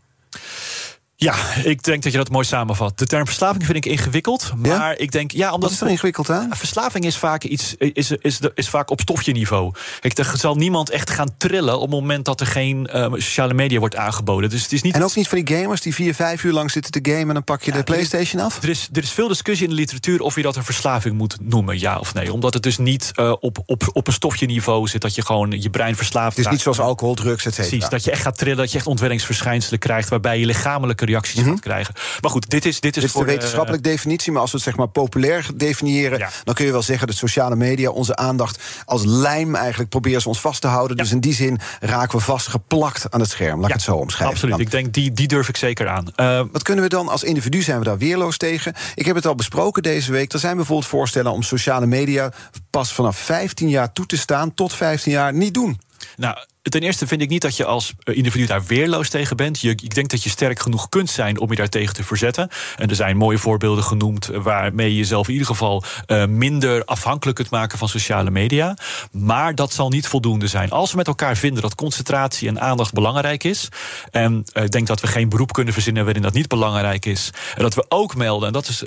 [1.21, 2.97] Ja, ik denk dat je dat mooi samenvat.
[2.97, 4.51] De term verslaving vind ik ingewikkeld.
[4.55, 4.97] Maar ja?
[4.97, 5.69] ik denk, ja, omdat.
[5.69, 6.49] Wat is er ingewikkeld aan?
[6.51, 9.73] Verslaving is vaak iets, is, is, is vaak op stofje-niveau.
[9.99, 13.53] Kijk, er zal niemand echt gaan trillen op het moment dat er geen uh, sociale
[13.53, 14.49] media wordt aangeboden.
[14.49, 14.95] Dus het is niet.
[14.95, 17.33] En ook niet van die gamers die vier, vijf uur lang zitten te gamen en
[17.33, 18.63] dan pak je ja, de PlayStation af?
[18.63, 21.37] Er is, er is veel discussie in de literatuur of je dat een verslaving moet
[21.41, 22.33] noemen, ja of nee.
[22.33, 25.69] Omdat het dus niet uh, op, op, op een stofje-niveau zit, dat je gewoon je
[25.69, 27.67] brein verslaafd Het is niet zoals alcohol, drugs, et cetera.
[27.67, 31.35] Precies, dat je echt gaat trillen, dat je echt ontwenningsverschijnselen krijgt, waarbij je lichamelijke reacties
[31.35, 31.51] mm -hmm.
[31.51, 31.93] gaat krijgen.
[32.21, 32.79] Maar goed, dit is.
[32.79, 35.45] Dit is, dit is voor de wetenschappelijke definitie, maar als we het zeg maar populair
[35.55, 36.29] definiëren, ja.
[36.43, 40.27] dan kun je wel zeggen dat sociale media onze aandacht als lijm eigenlijk proberen ze
[40.27, 40.97] ons vast te houden.
[40.97, 41.03] Ja.
[41.03, 43.59] Dus in die zin raken we vastgeplakt aan het scherm.
[43.59, 44.35] Laat ik het zo omschrijven.
[44.35, 44.55] Absoluut.
[44.55, 44.65] Dan.
[44.65, 46.07] Ik denk, die, die durf ik zeker aan.
[46.15, 48.73] Uh, Wat kunnen we dan als individu zijn we daar weerloos tegen?
[48.95, 50.33] Ik heb het al besproken deze week.
[50.33, 52.31] Er zijn bijvoorbeeld voorstellen om sociale media
[52.69, 55.79] pas vanaf 15 jaar toe te staan, tot 15 jaar niet doen.
[56.17, 59.63] Nou, ten eerste vind ik niet dat je als individu daar weerloos tegen bent.
[59.63, 62.49] Ik denk dat je sterk genoeg kunt zijn om je daartegen te verzetten.
[62.77, 67.37] En er zijn mooie voorbeelden genoemd waarmee je jezelf in ieder geval uh, minder afhankelijk
[67.37, 68.77] kunt maken van sociale media.
[69.11, 70.69] Maar dat zal niet voldoende zijn.
[70.69, 73.67] Als we met elkaar vinden dat concentratie en aandacht belangrijk is.
[74.11, 77.29] En uh, ik denk dat we geen beroep kunnen verzinnen waarin dat niet belangrijk is.
[77.55, 78.83] En dat we ook melden, en dat is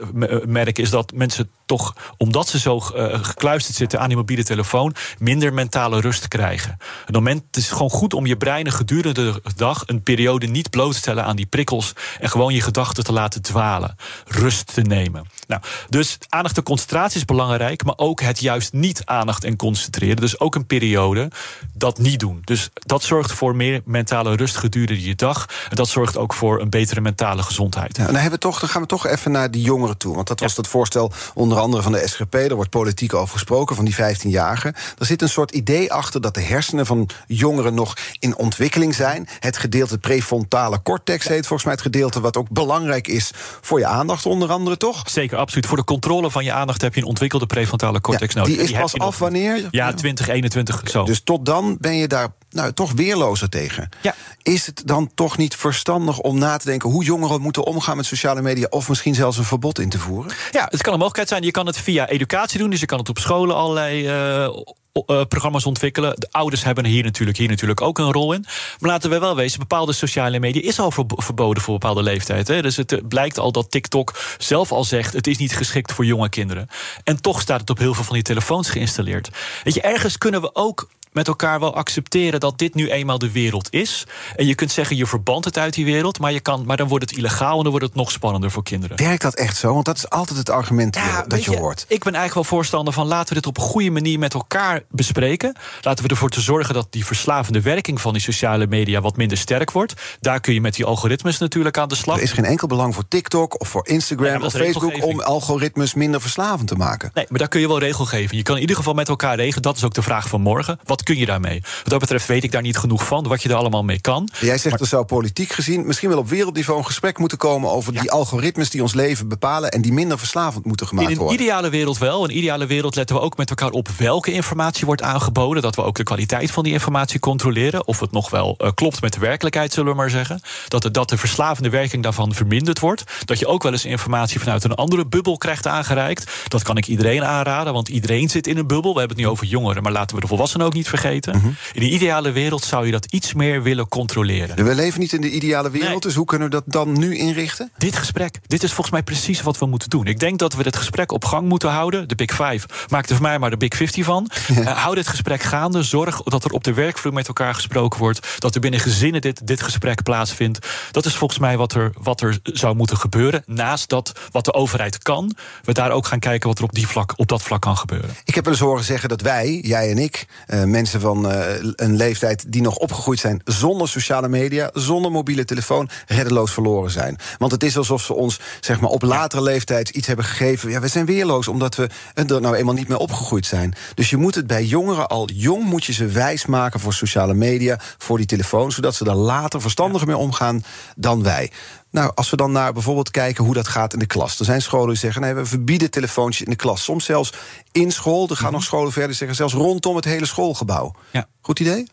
[0.47, 5.53] merken, is dat mensen toch, omdat ze zo gekluisterd zitten aan die mobiele telefoon, minder
[5.53, 6.79] mentale rust krijgen.
[7.05, 10.93] Het moment is gewoon goed om je brein gedurende de dag een periode niet bloot
[10.93, 13.97] te stellen aan die prikkels en gewoon je gedachten te laten dwalen.
[14.27, 15.27] Rust te nemen.
[15.47, 20.17] Nou, dus aandacht en concentratie is belangrijk, maar ook het juist niet aandacht en concentreren.
[20.17, 21.31] Dus ook een periode
[21.73, 22.43] dat niet doen.
[22.45, 25.49] Dus dat zorgt voor meer mentale rust gedurende je dag.
[25.71, 27.97] En dat zorgt ook voor een betere mentale gezondheid.
[27.97, 30.15] Ja, dan, hebben we toch, dan gaan we toch even naar die jongeren toe.
[30.15, 30.61] Want dat was ja.
[30.61, 32.33] het voorstel onder andere van de SGP.
[32.33, 34.75] Daar wordt politiek over gesproken, van die 15-jarigen.
[34.99, 39.29] Er zit een soort idee achter dat de hersenen van jongeren nog in ontwikkeling zijn.
[39.39, 43.87] Het gedeelte prefrontale cortex heet volgens mij het gedeelte wat ook belangrijk is voor je
[43.87, 45.03] aandacht, onder andere, toch?
[45.05, 45.67] Zeker, absoluut.
[45.67, 48.57] Voor de controle van je aandacht heb je een ontwikkelde prefrontale cortex ja, nodig.
[48.57, 49.69] Die is pas af wanneer?
[49.71, 51.05] Ja, 2021 zo.
[51.05, 53.89] Dus tot dan ben je daar nou, toch weerlozer tegen.
[54.03, 54.15] Ja.
[54.43, 58.07] Is het dan toch niet verstandig om na te denken hoe jongeren moeten omgaan met
[58.07, 60.33] sociale media, of misschien zelfs een verbod in te voeren?
[60.51, 61.43] Ja, het kan een mogelijkheid zijn.
[61.43, 64.07] Je kan het via educatie doen, dus je kan het op scholen allerlei.
[64.45, 64.57] Uh,
[64.93, 66.21] uh, programma's ontwikkelen.
[66.21, 68.45] De ouders hebben hier natuurlijk, hier natuurlijk ook een rol in.
[68.79, 72.49] Maar laten we wel wezen, bepaalde sociale media is al verboden voor bepaalde leeftijd.
[72.49, 72.63] Hè?
[72.63, 75.13] Dus het blijkt al dat TikTok zelf al zegt...
[75.13, 76.69] het is niet geschikt voor jonge kinderen.
[77.05, 79.31] En toch staat het op heel veel van die telefoons geïnstalleerd.
[79.65, 83.33] Weet je, ergens kunnen we ook met elkaar wel accepteren dat dit nu eenmaal de
[83.33, 84.07] wereld is.
[84.37, 86.89] En je kunt zeggen, je verband het uit die wereld, maar, je kan, maar dan
[86.89, 88.97] wordt het illegaal en dan wordt het nog spannender voor kinderen.
[88.97, 89.73] Werkt dat echt zo?
[89.73, 91.85] Want dat is altijd het argument ja, dat je, je, hoort.
[91.89, 94.83] Ik ben eigenlijk wel voorstander van laten we dit op een goede manier met elkaar
[94.91, 95.57] bespreken.
[95.83, 99.39] Laten we ervoor te zorgen dat die verslavende werking van die sociale media wat minder
[99.39, 99.95] sterk wordt.
[100.21, 102.17] Daar kun je met die algoritmes natuurlijk aan de slag.
[102.17, 106.21] Er is geen enkel belang voor TikTok of voor Instagram of Facebook om algoritmes minder
[106.21, 107.11] verslavend te maken.
[107.15, 108.31] Nee, maar daar kun je wel regelgeving.
[108.31, 109.63] Je kan in ieder geval met elkaar regelen.
[109.63, 110.79] Dat is ook de vraag van morgen.
[110.85, 111.61] Wat wat kun je daarmee?
[111.61, 114.29] Wat dat betreft weet ik daar niet genoeg van, wat je er allemaal mee kan.
[114.41, 117.93] Jij zegt er zou politiek gezien misschien wel op wereldniveau een gesprek moeten komen over
[117.93, 121.27] die algoritmes die ons leven bepalen en die minder verslavend moeten gemaakt worden.
[121.27, 122.25] In een ideale wereld wel.
[122.25, 125.63] In een ideale wereld letten we ook met elkaar op welke informatie wordt aangeboden.
[125.63, 127.87] Dat we ook de kwaliteit van die informatie controleren.
[127.87, 130.41] Of het nog wel uh, klopt met de werkelijkheid, zullen we maar zeggen.
[130.69, 133.05] Dat de, dat de verslavende werking daarvan verminderd wordt.
[133.25, 136.31] Dat je ook wel eens informatie vanuit een andere bubbel krijgt aangereikt.
[136.49, 138.93] Dat kan ik iedereen aanraden, want iedereen zit in een bubbel.
[138.93, 141.37] We hebben het nu over jongeren, maar laten we de volwassenen ook niet vergeten.
[141.37, 141.47] Mhm.
[141.73, 144.65] In de ideale wereld zou je dat iets meer willen controleren.
[144.65, 147.71] We leven niet in de ideale wereld, dus hoe kunnen we dat dan nu inrichten?
[147.77, 150.07] Dit gesprek, dit is volgens mij precies wat we moeten doen.
[150.07, 152.09] Ik denk dat we dit gesprek op gang moeten houden.
[152.09, 154.31] De Big Five maak er voor mij maar de Big 50 van.
[154.51, 155.83] Uh, hou dit gesprek gaande.
[155.83, 158.39] Zorg dat er op de werkvloer met elkaar gesproken wordt.
[158.39, 160.67] Dat er binnen gezinnen dit, dit gesprek plaatsvindt.
[160.91, 163.43] Dat is volgens mij wat er, wat er zou moeten gebeuren.
[163.47, 166.87] Naast dat wat de overheid kan, we daar ook gaan kijken wat er op, die
[166.87, 168.11] vlak, op dat vlak kan gebeuren.
[168.25, 171.45] Ik heb wel eens horen zeggen dat wij, jij en ik, uh, mensen van uh,
[171.77, 177.19] een leeftijd die nog opgegroeid zijn zonder sociale media, zonder mobiele telefoon, reddeloos verloren zijn.
[177.39, 180.71] Want het is alsof ze ons zeg maar, op latere leeftijd iets hebben gegeven.
[180.71, 183.75] Ja, we zijn weerloos omdat we er nou eenmaal niet meer opgegroeid zijn.
[183.95, 187.35] Dus je moet het bij jongeren al jong moet je ze wijs maken voor sociale
[187.35, 190.65] media, voor die telefoon, zodat ze er later verstandiger mee omgaan
[190.97, 191.51] dan wij.
[191.93, 194.39] Nou, als we dan naar bijvoorbeeld kijken hoe dat gaat in de klas.
[194.39, 196.85] Er zijn scholen die zeggen, nee, we verbieden telefoontjes in de klas.
[196.85, 197.33] Soms zelfs
[197.73, 198.29] in school.
[198.29, 200.95] Er gaan nog scholen verder zeggen, zelfs rondom het hele schoolgebouw.
[201.11, 201.27] Ja.
[201.41, 201.87] Goed idee?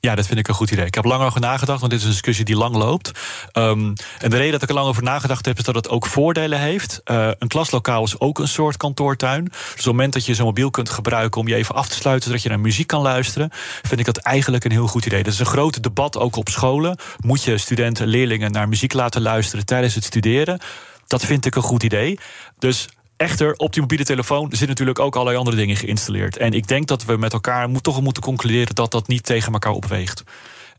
[0.00, 0.86] Ja, dat vind ik een goed idee.
[0.86, 3.10] Ik heb lang over nagedacht, want dit is een discussie die lang loopt.
[3.52, 6.06] Um, en de reden dat ik er lang over nagedacht heb, is dat het ook
[6.06, 7.00] voordelen heeft.
[7.04, 9.44] Uh, een klaslokaal is ook een soort kantoortuin.
[9.44, 11.94] Dus op het moment dat je zo'n mobiel kunt gebruiken om je even af te
[11.94, 13.50] sluiten, zodat je naar muziek kan luisteren,
[13.82, 15.22] vind ik dat eigenlijk een heel goed idee.
[15.22, 16.98] Dat is een groot debat ook op scholen.
[17.20, 20.60] Moet je studenten, leerlingen naar muziek laten luisteren tijdens het studeren?
[21.06, 22.18] Dat vind ik een goed idee.
[22.58, 26.36] Dus Echter, op die mobiele telefoon zitten natuurlijk ook allerlei andere dingen geïnstalleerd.
[26.36, 29.52] En ik denk dat we met elkaar moet, toch moeten concluderen dat dat niet tegen
[29.52, 30.24] elkaar opweegt.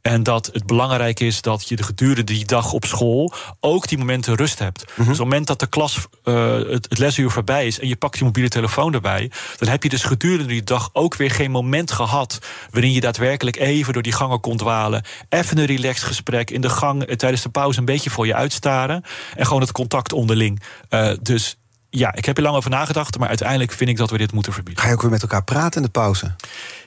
[0.02, 3.98] En dat het belangrijk is dat je de gedurende die dag op school ook die
[3.98, 4.80] momenten rust hebt.
[4.80, 7.96] Dus op het moment dat de klas uh, het, het lesuur voorbij is en je
[7.96, 11.52] pakt je mobiele telefoon erbij, dan heb je dus gedurende die dag ook weer geen
[11.52, 15.04] moment gehad waarin je daadwerkelijk even door die gangen kon dwalen.
[15.30, 19.04] Even een relaxed gesprek in de gang tijdens de pauze een beetje voor je uitstaren.
[19.36, 20.62] En gewoon het contact onderling.
[20.90, 21.58] Uh, dus
[21.90, 24.54] ja, ik heb er lang over nagedacht, maar uiteindelijk vind ik dat we dit moeten
[24.54, 24.84] verbieden.
[24.84, 26.36] Ga je ook weer met elkaar praten in de pauze?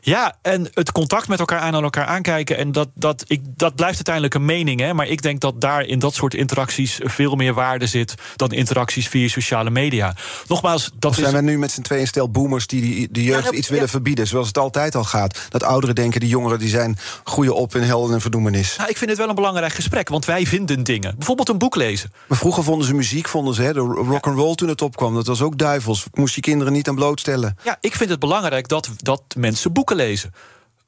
[0.04, 2.56] Ja, en het contact met elkaar aan en elkaar aankijken.
[2.56, 4.80] En dat, dat, ik, dat blijft uiteindelijk een mening.
[4.80, 8.52] Hè, maar ik denk dat daar in dat soort interacties veel meer waarde zit dan
[8.52, 10.14] interacties via sociale media.
[10.46, 11.40] Nogmaals, dat of zijn is...
[11.40, 13.84] we nu met z'n tweeën stel boomers die die, de jeugd ja, dat, iets willen
[13.84, 13.90] ja.
[13.90, 15.38] verbieden, zoals het altijd al gaat?
[15.48, 18.76] Dat ouderen denken, die jongeren die zijn goede op in helden en verdoemenis.
[18.76, 21.14] Nou, ik vind het wel een belangrijk gesprek, want wij vinden dingen.
[21.16, 22.12] Bijvoorbeeld een boek lezen.
[22.28, 25.14] Maar vroeger vonden ze muziek, vonden ze hè, de rock and roll toen het opkwam.
[25.14, 26.06] Dat was ook duivels.
[26.12, 27.56] Moest je kinderen niet aan blootstellen.
[27.64, 30.32] Ja, ik vind het belangrijk dat, dat mensen boeken lezen.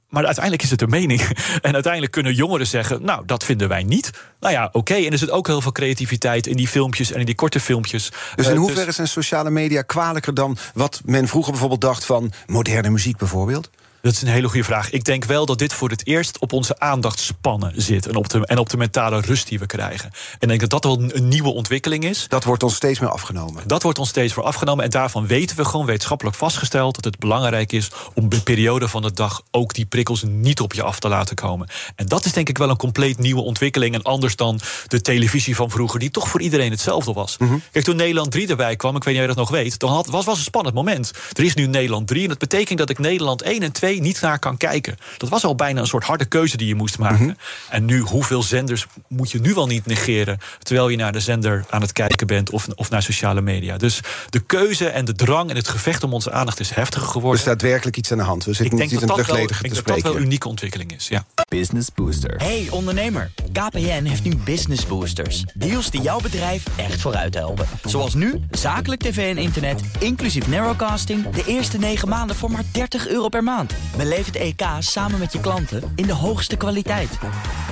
[0.09, 1.21] Maar uiteindelijk is het een mening.
[1.63, 4.11] En uiteindelijk kunnen jongeren zeggen: Nou, dat vinden wij niet.
[4.41, 4.77] Nou ja, oké.
[4.79, 5.07] Okay.
[5.07, 8.13] En er zit ook heel veel creativiteit in die filmpjes en in die korte filmpjes.
[8.35, 12.91] Dus in hoeverre zijn sociale media kwalijker dan wat men vroeger bijvoorbeeld dacht van moderne
[12.91, 13.71] muziek bijvoorbeeld?
[14.05, 14.91] Dat is een hele goede vraag.
[14.91, 18.07] Ik denk wel dat dit voor het eerst op onze aandachtspannen zit.
[18.07, 20.11] En op de, en op de mentale rust die we krijgen.
[20.13, 22.27] En ik denk dat dat wel een nieuwe ontwikkeling is.
[22.29, 23.63] Dat wordt ons steeds meer afgenomen.
[23.67, 24.85] Dat wordt ons steeds meer afgenomen.
[24.85, 29.03] En daarvan weten we gewoon wetenschappelijk vastgesteld dat het belangrijk is om de periode van
[29.03, 31.69] de dag ook die prikkels niet op je af te laten komen.
[31.97, 33.95] En dat is denk ik wel een compleet nieuwe ontwikkeling.
[33.95, 37.37] En anders dan de televisie van vroeger, die toch voor iedereen hetzelfde was.
[37.39, 37.45] Mhm.
[37.45, 37.63] Mm -hmm.
[37.73, 39.91] Kijk, toen Nederland 3 erbij kwam, ik weet niet of je dat nog weet, dan
[39.91, 41.13] had, was, was een spannend moment.
[41.33, 44.21] Er is nu Nederland 3 en dat betekent dat ik Nederland 1 en 2 niet
[44.21, 44.97] naar kan kijken.
[45.17, 47.15] Dat was al bijna een soort harde keuze die je moest maken.
[47.15, 47.25] Mhm.
[47.25, 47.75] Mm -hmm.
[47.75, 50.39] En nu, hoeveel zenders moet je nu wel niet negeren...
[50.63, 53.77] terwijl je naar de zender aan het kijken bent of, of naar sociale media.
[53.77, 57.33] Dus de keuze en de drang en het gevecht om onze aandacht is heftiger geworden.
[57.33, 58.45] Er staat werkelijk iets aan de hand.
[58.45, 60.03] We zitten ik denk niet dat in dat, wel, te ik denk dat, spreken.
[60.03, 61.25] dat wel een unieke ontwikkeling is, ja.
[61.49, 62.35] Business Booster.
[62.37, 65.45] Hey ondernemer, KPN heeft nu Business Boosters.
[65.55, 67.67] Deals die jouw bedrijf echt vooruit helpen.
[67.85, 71.31] Zoals nu, zakelijk tv en internet, inclusief narrowcasting...
[71.31, 73.73] de eerste 9 maanden voor maar 30 euro per maand.
[73.97, 77.19] Beleef het EK samen met je klanten in de hoogste kwaliteit.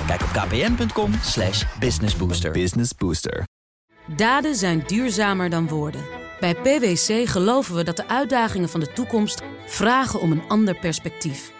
[0.07, 2.51] Kijk op kpn.com slash businessbooster.
[2.51, 3.43] Business Booster.
[4.15, 6.01] Daden zijn duurzamer dan woorden.
[6.39, 11.51] Bij PwC geloven we dat de uitdagingen van de toekomst vragen om een ander perspectief.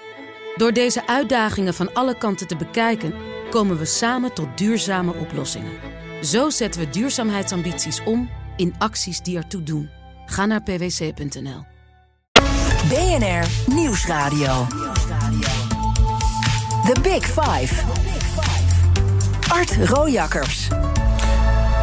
[0.55, 3.13] Door deze uitdagingen van alle kanten te bekijken,
[3.49, 5.71] komen we samen tot duurzame oplossingen.
[6.21, 9.89] Zo zetten we duurzaamheidsambities om in acties die ertoe doen.
[10.25, 11.72] Ga naar pwc.nl.
[12.93, 14.67] BNR Nieuwsradio.
[16.85, 17.73] The Big Five.
[19.47, 20.67] Art Rojakkers.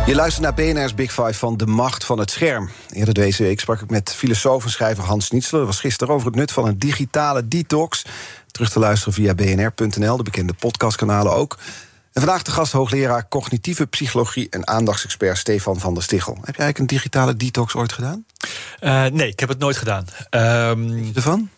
[0.07, 2.71] Je luistert naar BNR's Big Five van De Macht van het Scherm.
[2.91, 5.57] Eerder deze week sprak ik met filosoof en schrijver Hans Nietzsche.
[5.57, 8.05] Dat was gisteren over het nut van een digitale detox.
[8.51, 11.59] Terug te luisteren via bnr.nl, de bekende podcastkanalen ook.
[12.21, 16.35] En vandaag de gast hoogleraar cognitieve psychologie en aandachtsexpert Stefan van der Stichel.
[16.35, 18.25] Heb jij eigenlijk een digitale detox ooit gedaan?
[18.81, 20.05] Uh, nee, ik heb het nooit gedaan.
[20.31, 21.49] Um, ervan?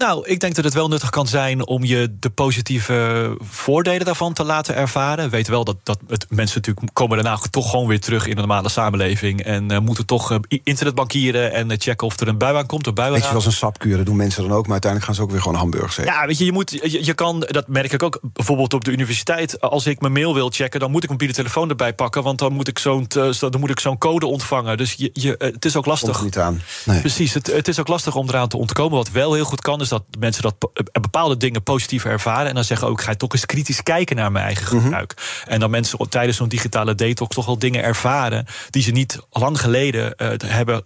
[0.00, 4.32] Nou, ik denk dat het wel nuttig kan zijn om je de positieve voordelen daarvan
[4.32, 5.30] te laten ervaren.
[5.30, 8.40] Weet wel dat, dat het, mensen natuurlijk komen daarna toch gewoon weer terug in de
[8.40, 9.42] normale samenleving.
[9.42, 12.86] En uh, moeten toch uh, internetbankieren en uh, checken of er een bui aan komt.
[12.86, 14.62] Een bui weet je, zoals een sapkuur, dat doen mensen dan ook.
[14.62, 16.12] Maar uiteindelijk gaan ze ook weer gewoon hamburgers eten.
[16.12, 18.90] Ja, weet je, je, moet, je, je, kan, dat merk ik ook bijvoorbeeld op de
[18.90, 19.60] universiteit.
[19.60, 22.22] Als ik mijn mail wil checken, dan moet ik mijn mobiele telefoon erbij pakken.
[22.22, 24.76] Want dan moet ik zo'n dan moet ik zo'n code ontvangen.
[24.76, 26.12] Dus je, je, het is ook lastig.
[26.12, 26.62] Komt niet aan.
[26.84, 27.00] Nee.
[27.00, 28.96] Precies, het, het is ook lastig om eraan te ontkomen.
[28.96, 30.54] Wat wel heel goed kan, is dat mensen dat
[31.00, 32.48] bepaalde dingen positief ervaren.
[32.48, 34.84] En dan zeggen ook, ga je toch eens kritisch kijken naar mijn eigen Mhm.
[34.84, 35.14] gebruik.
[35.16, 35.52] Mm -hmm.
[35.52, 39.60] En dan mensen tijdens zo'n digitale detox toch wel dingen ervaren die ze niet lang
[39.60, 40.84] geleden uh, hebben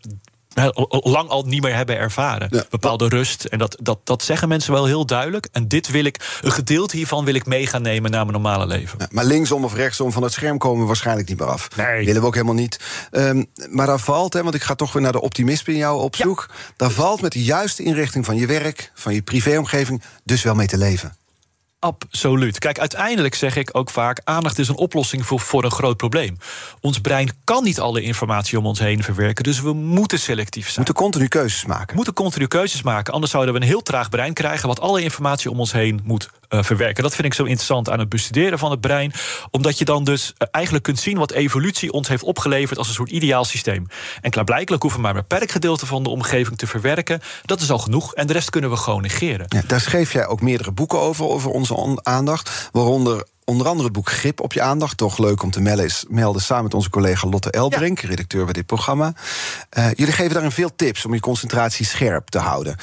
[0.89, 2.49] lang al niet meer hebben ervaren.
[2.51, 2.65] Ja.
[2.71, 3.45] Bepaalde rust.
[3.45, 5.49] En dat, dat, dat zeggen mensen wel heel duidelijk.
[5.53, 8.67] En dit wil ik, een gedeelte hiervan wil ik mee gaan nemen naar mijn normale
[8.67, 8.99] leven.
[8.99, 11.69] Ja, maar linksom of rechtsom van het scherm komen we waarschijnlijk niet meer af.
[11.77, 12.05] Nee.
[12.05, 12.81] Willen we ook helemaal niet.
[13.11, 16.01] Um, maar daar valt, hè, want ik ga toch weer naar de optimisme in jou
[16.01, 16.47] op zoek.
[16.49, 16.55] Ja.
[16.77, 20.67] Daar valt met de juiste inrichting van je werk, van je privéomgeving, dus wel mee
[20.67, 21.17] te leven.
[21.85, 22.59] Absoluut.
[22.59, 26.39] Kijk, uiteindelijk zeg ik ook vaak: aandacht is een oplossing voor, voor een groot probleem.
[26.81, 30.75] Ons brein kan niet alle informatie om ons heen verwerken, dus we moeten selectief zijn.
[30.75, 31.87] We moeten continu keuzes maken.
[31.87, 35.03] We moeten continu keuzes maken, anders zouden we een heel traag brein krijgen wat alle
[35.03, 37.03] informatie om ons heen moet verwerken.
[37.03, 39.13] Dat vind ik zo interessant aan het bestuderen van het brein,
[39.51, 42.95] omdat je dan dus uh, eigenlijk kunt zien wat evolutie ons heeft opgeleverd als een
[42.95, 43.87] soort ideaal systeem.
[44.21, 47.21] En klaarblijkelijk hoeven we maar een beperkt gedeelte van de omgeving te verwerken.
[47.45, 49.47] Dat is al genoeg en de rest kunnen we gewoon negeren.
[49.49, 52.69] Ja, daar schreef jij ook meerdere boeken over, over onze aandacht.
[52.73, 54.97] Waaronder onder andere het boek Grip op je aandacht.
[54.97, 58.09] Toch leuk om te melden, is, melden samen met onze collega Lotte Elbrink, ja.
[58.09, 59.13] redacteur bij dit programma.
[59.79, 62.77] Uh, jullie geven daarin veel tips om je concentratie scherp te houden.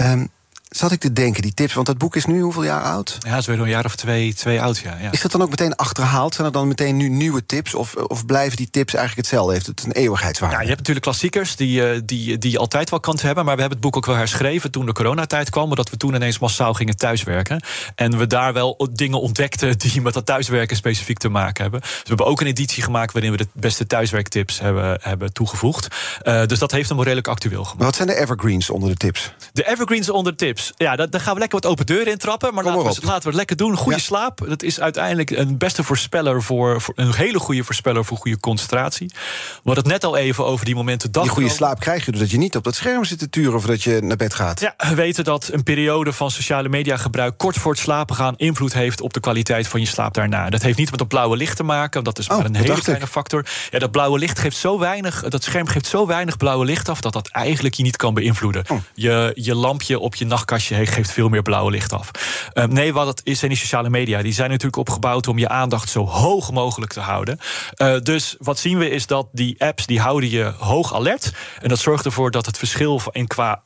[0.00, 0.30] Um,
[0.76, 3.18] zat ik te denken, die tips, want dat boek is nu hoeveel jaar oud?
[3.26, 5.12] Ja, weer een jaar of twee, twee oud, ja, ja.
[5.12, 6.34] Is dat dan ook meteen achterhaald?
[6.34, 7.74] Zijn er dan meteen nu nieuwe tips?
[7.74, 9.52] Of, of blijven die tips eigenlijk hetzelfde?
[9.52, 10.54] Heeft het een eeuwigheidswaarde?
[10.54, 13.44] Ja, je hebt natuurlijk klassiekers die, die, die je altijd wel kant hebben.
[13.44, 15.64] Maar we hebben het boek ook wel herschreven toen de coronatijd kwam.
[15.64, 17.62] Omdat we toen ineens massaal gingen thuiswerken.
[17.94, 21.80] En we daar wel dingen ontdekten die met dat thuiswerken specifiek te maken hebben.
[21.80, 25.88] Dus we hebben ook een editie gemaakt waarin we de beste thuiswerktips hebben, hebben toegevoegd.
[26.22, 27.84] Uh, dus dat heeft hem redelijk actueel gemaakt.
[27.84, 29.34] Wat zijn de evergreens onder de tips?
[29.52, 30.63] De evergreens onder de tips.
[30.76, 32.54] Ja, daar gaan we lekker wat open deuren in trappen.
[32.54, 33.76] Maar laten we, laten we het lekker doen.
[33.76, 34.04] Goede ja.
[34.04, 34.44] slaap.
[34.48, 36.94] Dat is uiteindelijk een beste voorspeller voor, voor.
[36.96, 39.06] Een hele goede voorspeller voor goede concentratie.
[39.06, 41.12] We hadden het net al even over die momenten.
[41.12, 43.66] Die goede slaap krijg je doordat je niet op dat scherm zit te turen of
[43.66, 44.60] dat je naar bed gaat.
[44.60, 48.34] Ja, we weten dat een periode van sociale media gebruik kort voor het slapen gaan
[48.36, 50.50] invloed heeft op de kwaliteit van je slaap daarna.
[50.50, 52.04] Dat heeft niet met het blauwe licht te maken.
[52.04, 53.10] Dat is maar oh, een hele kleine ik.
[53.10, 53.46] factor.
[53.70, 55.22] Ja, dat blauwe licht geeft zo weinig.
[55.28, 58.64] Dat scherm geeft zo weinig blauwe licht af dat dat eigenlijk je niet kan beïnvloeden.
[58.68, 58.78] Oh.
[58.94, 62.10] Je, je lampje op je nachtkastje geeft veel meer blauwe licht af.
[62.54, 64.22] Um, nee, wat het is zijn die sociale media.
[64.22, 67.38] Die zijn natuurlijk opgebouwd om je aandacht zo hoog mogelijk te houden.
[67.76, 71.32] Uh, dus wat zien we is dat die apps die houden je hoog alert.
[71.60, 73.62] En dat zorgt ervoor dat het verschil in qua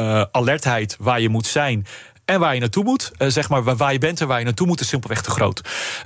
[0.00, 1.86] uh, alertheid waar je moet zijn
[2.30, 4.66] en waar je naartoe moet, uh, zeg maar waar je bent en waar je naartoe
[4.66, 5.60] moet, is simpelweg te groot.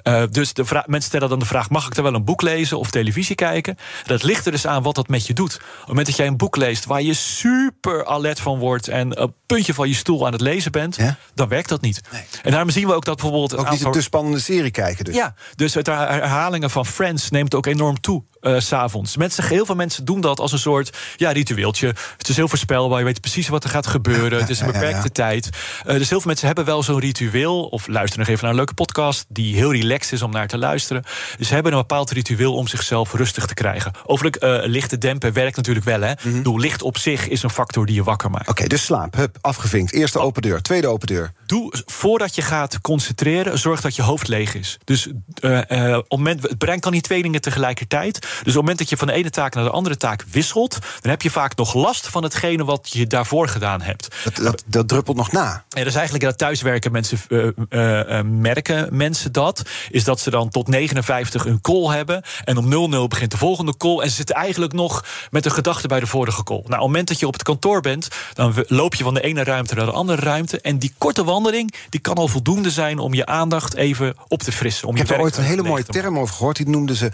[0.04, 2.78] Uh, dus de mensen stellen dan de vraag: mag ik er wel een boek lezen
[2.78, 3.76] of televisie kijken?
[4.06, 5.54] Dat ligt er dus aan wat dat met je doet.
[5.54, 9.22] Op het moment dat jij een boek leest waar je super alert van wordt en
[9.22, 11.16] een puntje van je stoel aan het lezen bent, ja?
[11.34, 12.00] dan werkt dat niet.
[12.12, 12.22] Nee.
[12.42, 13.56] En daarom zien we ook dat bijvoorbeeld.
[13.56, 15.04] Ook niet een te spannende serie kijken.
[15.04, 15.14] Dus.
[15.14, 18.22] Ja, dus het herhalingen van Friends neemt ook enorm toe.
[18.46, 19.16] Uh, s'avonds.
[19.16, 21.94] Mensen, heel veel mensen doen dat als een soort ja, ritueeltje.
[22.16, 24.40] Het is heel voorspelbaar, je weet precies wat er gaat gebeuren.
[24.40, 25.48] Het is een beperkte ja, ja, tijd.
[25.86, 27.64] Uh, dus heel veel mensen hebben wel zo'n ritueel.
[27.64, 30.58] Of luisteren nog even naar een leuke podcast die heel relaxed is om naar te
[30.58, 31.02] luisteren.
[31.38, 33.92] Dus ze hebben een bepaald ritueel om zichzelf rustig te krijgen.
[34.06, 36.00] Overigens, uh, lichte dempen werkt natuurlijk wel.
[36.00, 36.12] Hè?
[36.12, 36.42] Mm -hmm.
[36.42, 38.42] Doe, licht op zich is een factor die je wakker maakt.
[38.42, 39.92] Oké, okay, dus slaap, hup, afgevinkt.
[39.92, 41.32] Eerste open deur, tweede open deur.
[41.46, 44.78] Doe, voordat je gaat concentreren, zorg dat je hoofd leeg is.
[44.84, 45.08] Dus
[45.40, 48.26] uh, uh, op moment, het brein kan niet twee dingen tegelijkertijd.
[48.34, 50.78] Dus op het moment dat je van de ene taak naar de andere taak wisselt,
[51.00, 54.08] dan heb je vaak nog last van hetgene wat je daarvoor gedaan hebt.
[54.24, 55.64] Dat, dat, dat druppelt nog na.
[55.68, 59.62] Ja, dat is eigenlijk dat thuiswerken mensen uh, uh, merken mensen dat.
[59.90, 62.22] Is dat ze dan tot 59 een call hebben.
[62.44, 63.98] En om 00 begint de volgende call.
[63.98, 66.56] En ze zitten eigenlijk nog met een gedachte bij de vorige call.
[66.56, 69.22] Nou, op het moment dat je op het kantoor bent, dan loop je van de
[69.22, 70.60] ene ruimte naar de andere ruimte.
[70.60, 74.52] En die korte wandeling, die kan al voldoende zijn om je aandacht even op te
[74.52, 74.88] frissen.
[74.88, 76.56] Om Ik je heb er ooit een hele mooie term term over gehoord.
[76.56, 77.10] Die noemden ze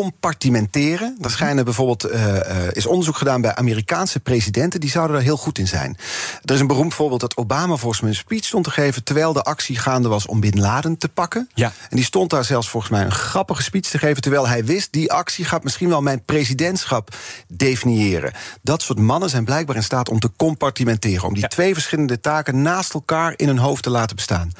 [0.00, 1.16] compartimenteren.
[1.20, 2.36] Er schijnen bijvoorbeeld, uh,
[2.72, 5.96] is onderzoek gedaan bij Amerikaanse presidenten, die zouden daar heel goed in zijn.
[6.44, 9.32] Er is een beroemd voorbeeld dat Obama volgens mij een speech stond te geven terwijl
[9.32, 11.48] de actie gaande was om Bin Laden te pakken.
[11.54, 11.72] Ja.
[11.90, 14.92] En die stond daar zelfs volgens mij een grappige speech te geven, terwijl hij wist
[14.92, 17.16] die actie gaat misschien wel mijn presidentschap
[17.48, 18.32] definiëren.
[18.62, 21.48] Dat soort mannen zijn blijkbaar in staat om te compartimenteren, om die Ja.
[21.48, 24.52] twee verschillende taken naast elkaar in hun hoofd te laten bestaan.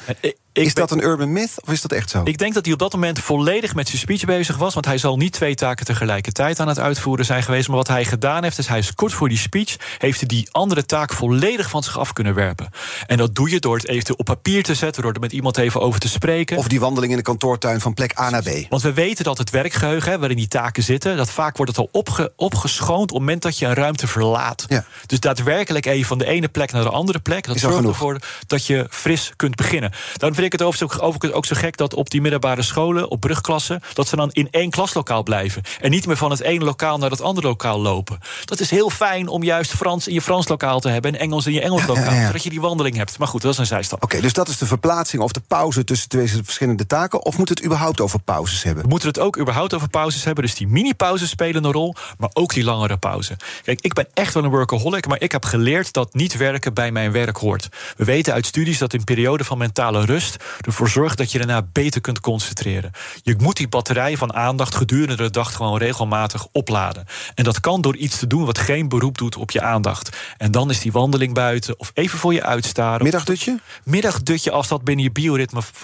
[0.63, 2.21] Is dat een urban myth of is dat echt zo?
[2.23, 4.73] Ik denk dat hij op dat moment volledig met zijn speech bezig was.
[4.73, 7.67] Want hij zal niet twee taken tegelijkertijd aan het uitvoeren zijn geweest.
[7.67, 9.75] Maar wat hij gedaan heeft, is hij is kort voor die speech...
[9.97, 12.69] heeft hij die andere taak volledig van zich af kunnen werpen.
[13.07, 15.01] En dat doe je door het eventueel op papier te zetten...
[15.01, 16.57] door er met iemand even over te spreken.
[16.57, 18.49] Of die wandeling in de kantoortuin van plek A naar B.
[18.69, 21.17] Want we weten dat het werkgeheugen, hè, waarin die taken zitten...
[21.17, 24.65] dat vaak wordt het al opge, opgeschoond op het moment dat je een ruimte verlaat.
[24.67, 24.85] Ja.
[25.05, 27.45] Dus daadwerkelijk even van de ene plek naar de andere plek...
[27.45, 27.91] dat Is zorgt genoeg.
[27.91, 29.91] ervoor dat je fris kunt beginnen.
[30.17, 31.77] Daarom vind ik het overigens ook, zo gek...
[31.77, 33.81] dat op die middelbare scholen, op brugklassen...
[33.93, 35.61] dat ze dan in één klaslokaal blijven.
[35.81, 38.19] En niet meer van het ene lokaal naar het andere lokaal lopen.
[38.45, 41.13] Dat is heel fijn om juist Frans in je Frans lokaal te hebben...
[41.13, 42.25] en Engels in je Engels lokaal, ja, ja.
[42.25, 43.17] zodat je die wandeling hebt.
[43.17, 44.03] Maar goed, dat is een zijstap.
[44.03, 47.25] Oké, dus dat is de verplaatsing of de pauze tussen twee verschillende taken.
[47.25, 48.83] Of moet het überhaupt over pauzes hebben?
[48.83, 50.43] We moeten het ook überhaupt over pauzes hebben.
[50.43, 53.37] Dus die mini-pauzes spelen een rol, maar ook die langere pauze.
[53.63, 56.91] Kijk, ik ben echt wel een workaholic, maar ik heb geleerd dat niet werken bij
[56.91, 57.69] mijn werk hoort.
[57.97, 60.34] We weten uit studies dat in periode van mentale rust
[60.65, 62.91] ervoor zorgt dat je daarna beter kunt concentreren.
[63.23, 67.05] Je moet die batterij van aandacht gedurende de dag gewoon regelmatig opladen.
[67.35, 70.17] En dat kan door iets te doen wat geen beroep doet op je aandacht.
[70.37, 73.03] En dan is die wandeling buiten of even voor je uitstaren.
[73.03, 73.59] Middagdutje?
[73.83, 75.83] Middagdutje, als dat binnen je bioritme v-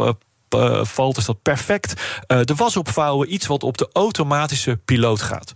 [0.50, 1.94] eh, valt, is dat perfect.
[2.28, 5.52] Eh, de was opvouwen, iets wat op de automatische piloot gaat.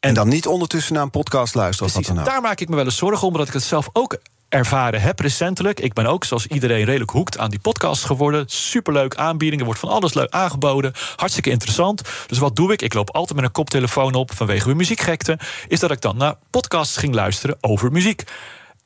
[0.00, 2.40] En dan niet ondertussen naar een podcast luisteren of wat Precies, dan ook.
[2.40, 4.18] daar maak ik me wel eens zorgen om, omdat ik het zelf ook
[4.50, 5.80] ervaren heb recentelijk.
[5.80, 8.44] Ik ben ook, zoals iedereen, redelijk hoekt aan die podcast geworden.
[8.46, 10.92] Superleuk aanbiedingen, wordt van alles leuk aangeboden.
[11.16, 12.02] Hartstikke interessant.
[12.26, 12.82] Dus wat doe ik?
[12.82, 15.38] Ik loop altijd met een koptelefoon op vanwege mijn muziekgekte.
[15.68, 18.22] Is dat ik dan naar podcasts ging luisteren over muziek.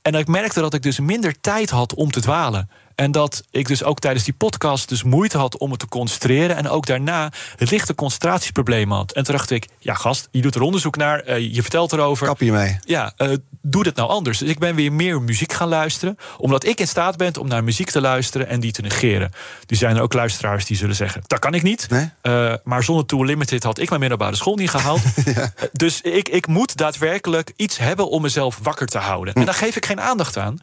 [0.02, 2.70] En ik merkte dat ik dus minder tijd had om te dwalen.
[2.94, 6.56] En dat ik dus ook tijdens die podcast dus moeite had om me te concentreren.
[6.56, 9.12] En ook daarna lichte concentratieproblemen had.
[9.12, 11.20] En toen dacht ik, ja gast, je doet er onderzoek naar.
[11.20, 12.26] eh, je vertelt erover.
[12.26, 12.78] Kap je mee.
[12.84, 13.28] Ja, eh,
[13.62, 14.38] doe dit nou anders.
[14.38, 16.16] Dus ik ben weer meer muziek gaan luisteren.
[16.38, 19.30] Omdat ik in staat ben om naar muziek te luisteren en die te negeren.
[19.66, 21.86] Er zijn er ook luisteraars die zullen zeggen: dat kan ik niet.
[21.90, 22.10] Nee?
[22.20, 25.00] Eh, maar zonder Tool Limited had ik mijn middelbare school niet gehaald.
[25.24, 29.34] Eh, Dus ik, ik moet daadwerkelijk iets hebben om mezelf wakker te houden.
[29.34, 30.58] En daar geef ik geen aandacht aan.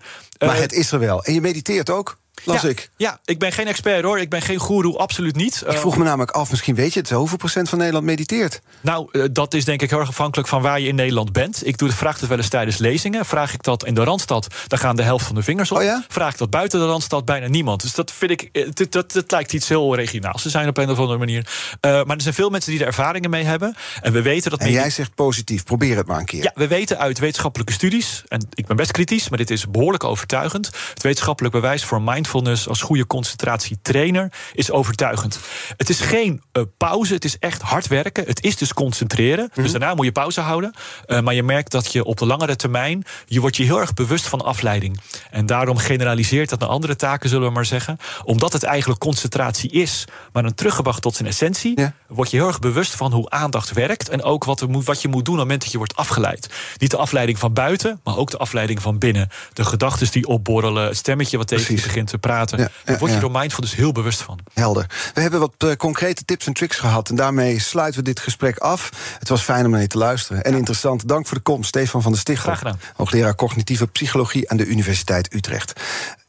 [0.48, 1.24] Maar Eh, het is er wel.
[1.24, 2.90] En je mediteert ook, las ja, ik.
[2.98, 4.20] Ja, ik ben geen expert hoor.
[4.20, 5.62] Ik ben geen goeroe, absoluut niet.
[5.66, 8.62] Ik Eh, vroeg me namelijk af, misschien weet je het, hoeveel procent van Nederland mediteert?
[8.82, 11.68] Nou, eh, dat is denk ik heel erg afhankelijk van waar je in Nederland bent.
[11.68, 13.26] Ik doe de vraag het wel eens tijdens lezingen.
[13.26, 15.78] Vraag ik dat in de Randstad, dan gaan de helft van de vingers op.
[15.78, 16.06] Oh ja?
[16.08, 17.82] Vraag ik dat buiten de Randstad, bijna niemand.
[17.82, 20.78] Dus dat vind ik, eh, dat, dat, dat lijkt iets heel regionaals te zijn op
[20.78, 21.50] een of andere manier.
[21.82, 23.76] Maar er zijn veel mensen die er ervaringen mee hebben.
[24.02, 24.60] En we weten dat...
[24.60, 26.44] En jij zegt positief, probeer het maar een keer.
[26.44, 30.04] ja, we weten uit wetenschappelijke studies, en ik ben best kritisch, maar dit is behoorlijk
[30.04, 30.66] overtuigend.
[30.94, 35.40] Het wetenschappelijk bewijs voor mindfulness als goede concentratietrainer is overtuigend.
[35.78, 38.24] Het is geen eh, pauze, het is echt hard werken.
[38.26, 39.50] Het is dus concentreren.
[39.52, 39.62] Mhm.
[39.62, 40.74] Dus daarna moet je pauze houden.
[41.06, 43.94] Eh, maar je merkt dat je op de langere termijn, je wordt je heel erg
[43.94, 45.00] bewust van afleiding.
[45.32, 47.98] En daarom generaliseert dat naar andere taken, zullen we maar zeggen.
[48.24, 51.94] Omdat het eigenlijk concentratie is, maar dan teruggebracht tot zijn essentie, Ja.
[52.08, 54.10] word je heel erg bewust van hoe aandacht werkt.
[54.10, 55.96] En ook wat, er moet, wat je moet doen op het moment dat je wordt
[55.96, 56.50] afgeleid.
[56.78, 59.30] Niet de afleiding van buiten, maar ook de afleiding van binnen.
[59.54, 62.60] De gedachten die opborrelen, het stemmetje wat tegen je begint te praten.
[62.60, 64.40] Ja, Daar word je door mindfulness heel bewust van.
[64.54, 64.86] Helder.
[65.14, 67.10] We hebben wat eh, concrete tips en tricks gehad.
[67.10, 68.90] En daarmee sluiten we dit gesprek af.
[69.20, 70.44] Het was fijn om naar je te luisteren.
[70.44, 71.08] En interessant.
[71.08, 72.44] Dank voor de komst, Stefan van der Stichel.
[72.44, 72.80] Graag gedaan.
[72.96, 75.74] Hoogleraar cognitieve psychologie aan de Universiteit Utrecht.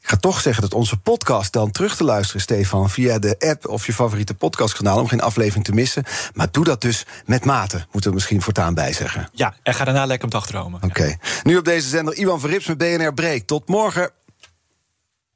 [0.03, 3.69] Ik ga toch zeggen dat onze podcast dan terug te luisteren, Stefan, via de app
[3.69, 6.05] of je favoriete podcastkanaal om geen aflevering te missen.
[6.35, 9.29] Maar doe dat dus met mate, moeten we misschien voortaan bijzeggen.
[9.33, 10.83] Ja, en ga daarna lekker op dagdromen.
[10.83, 11.17] Oké.
[11.43, 13.43] Nu op deze zender Iwan Verrips met BNR Break.
[13.43, 14.11] Tot morgen.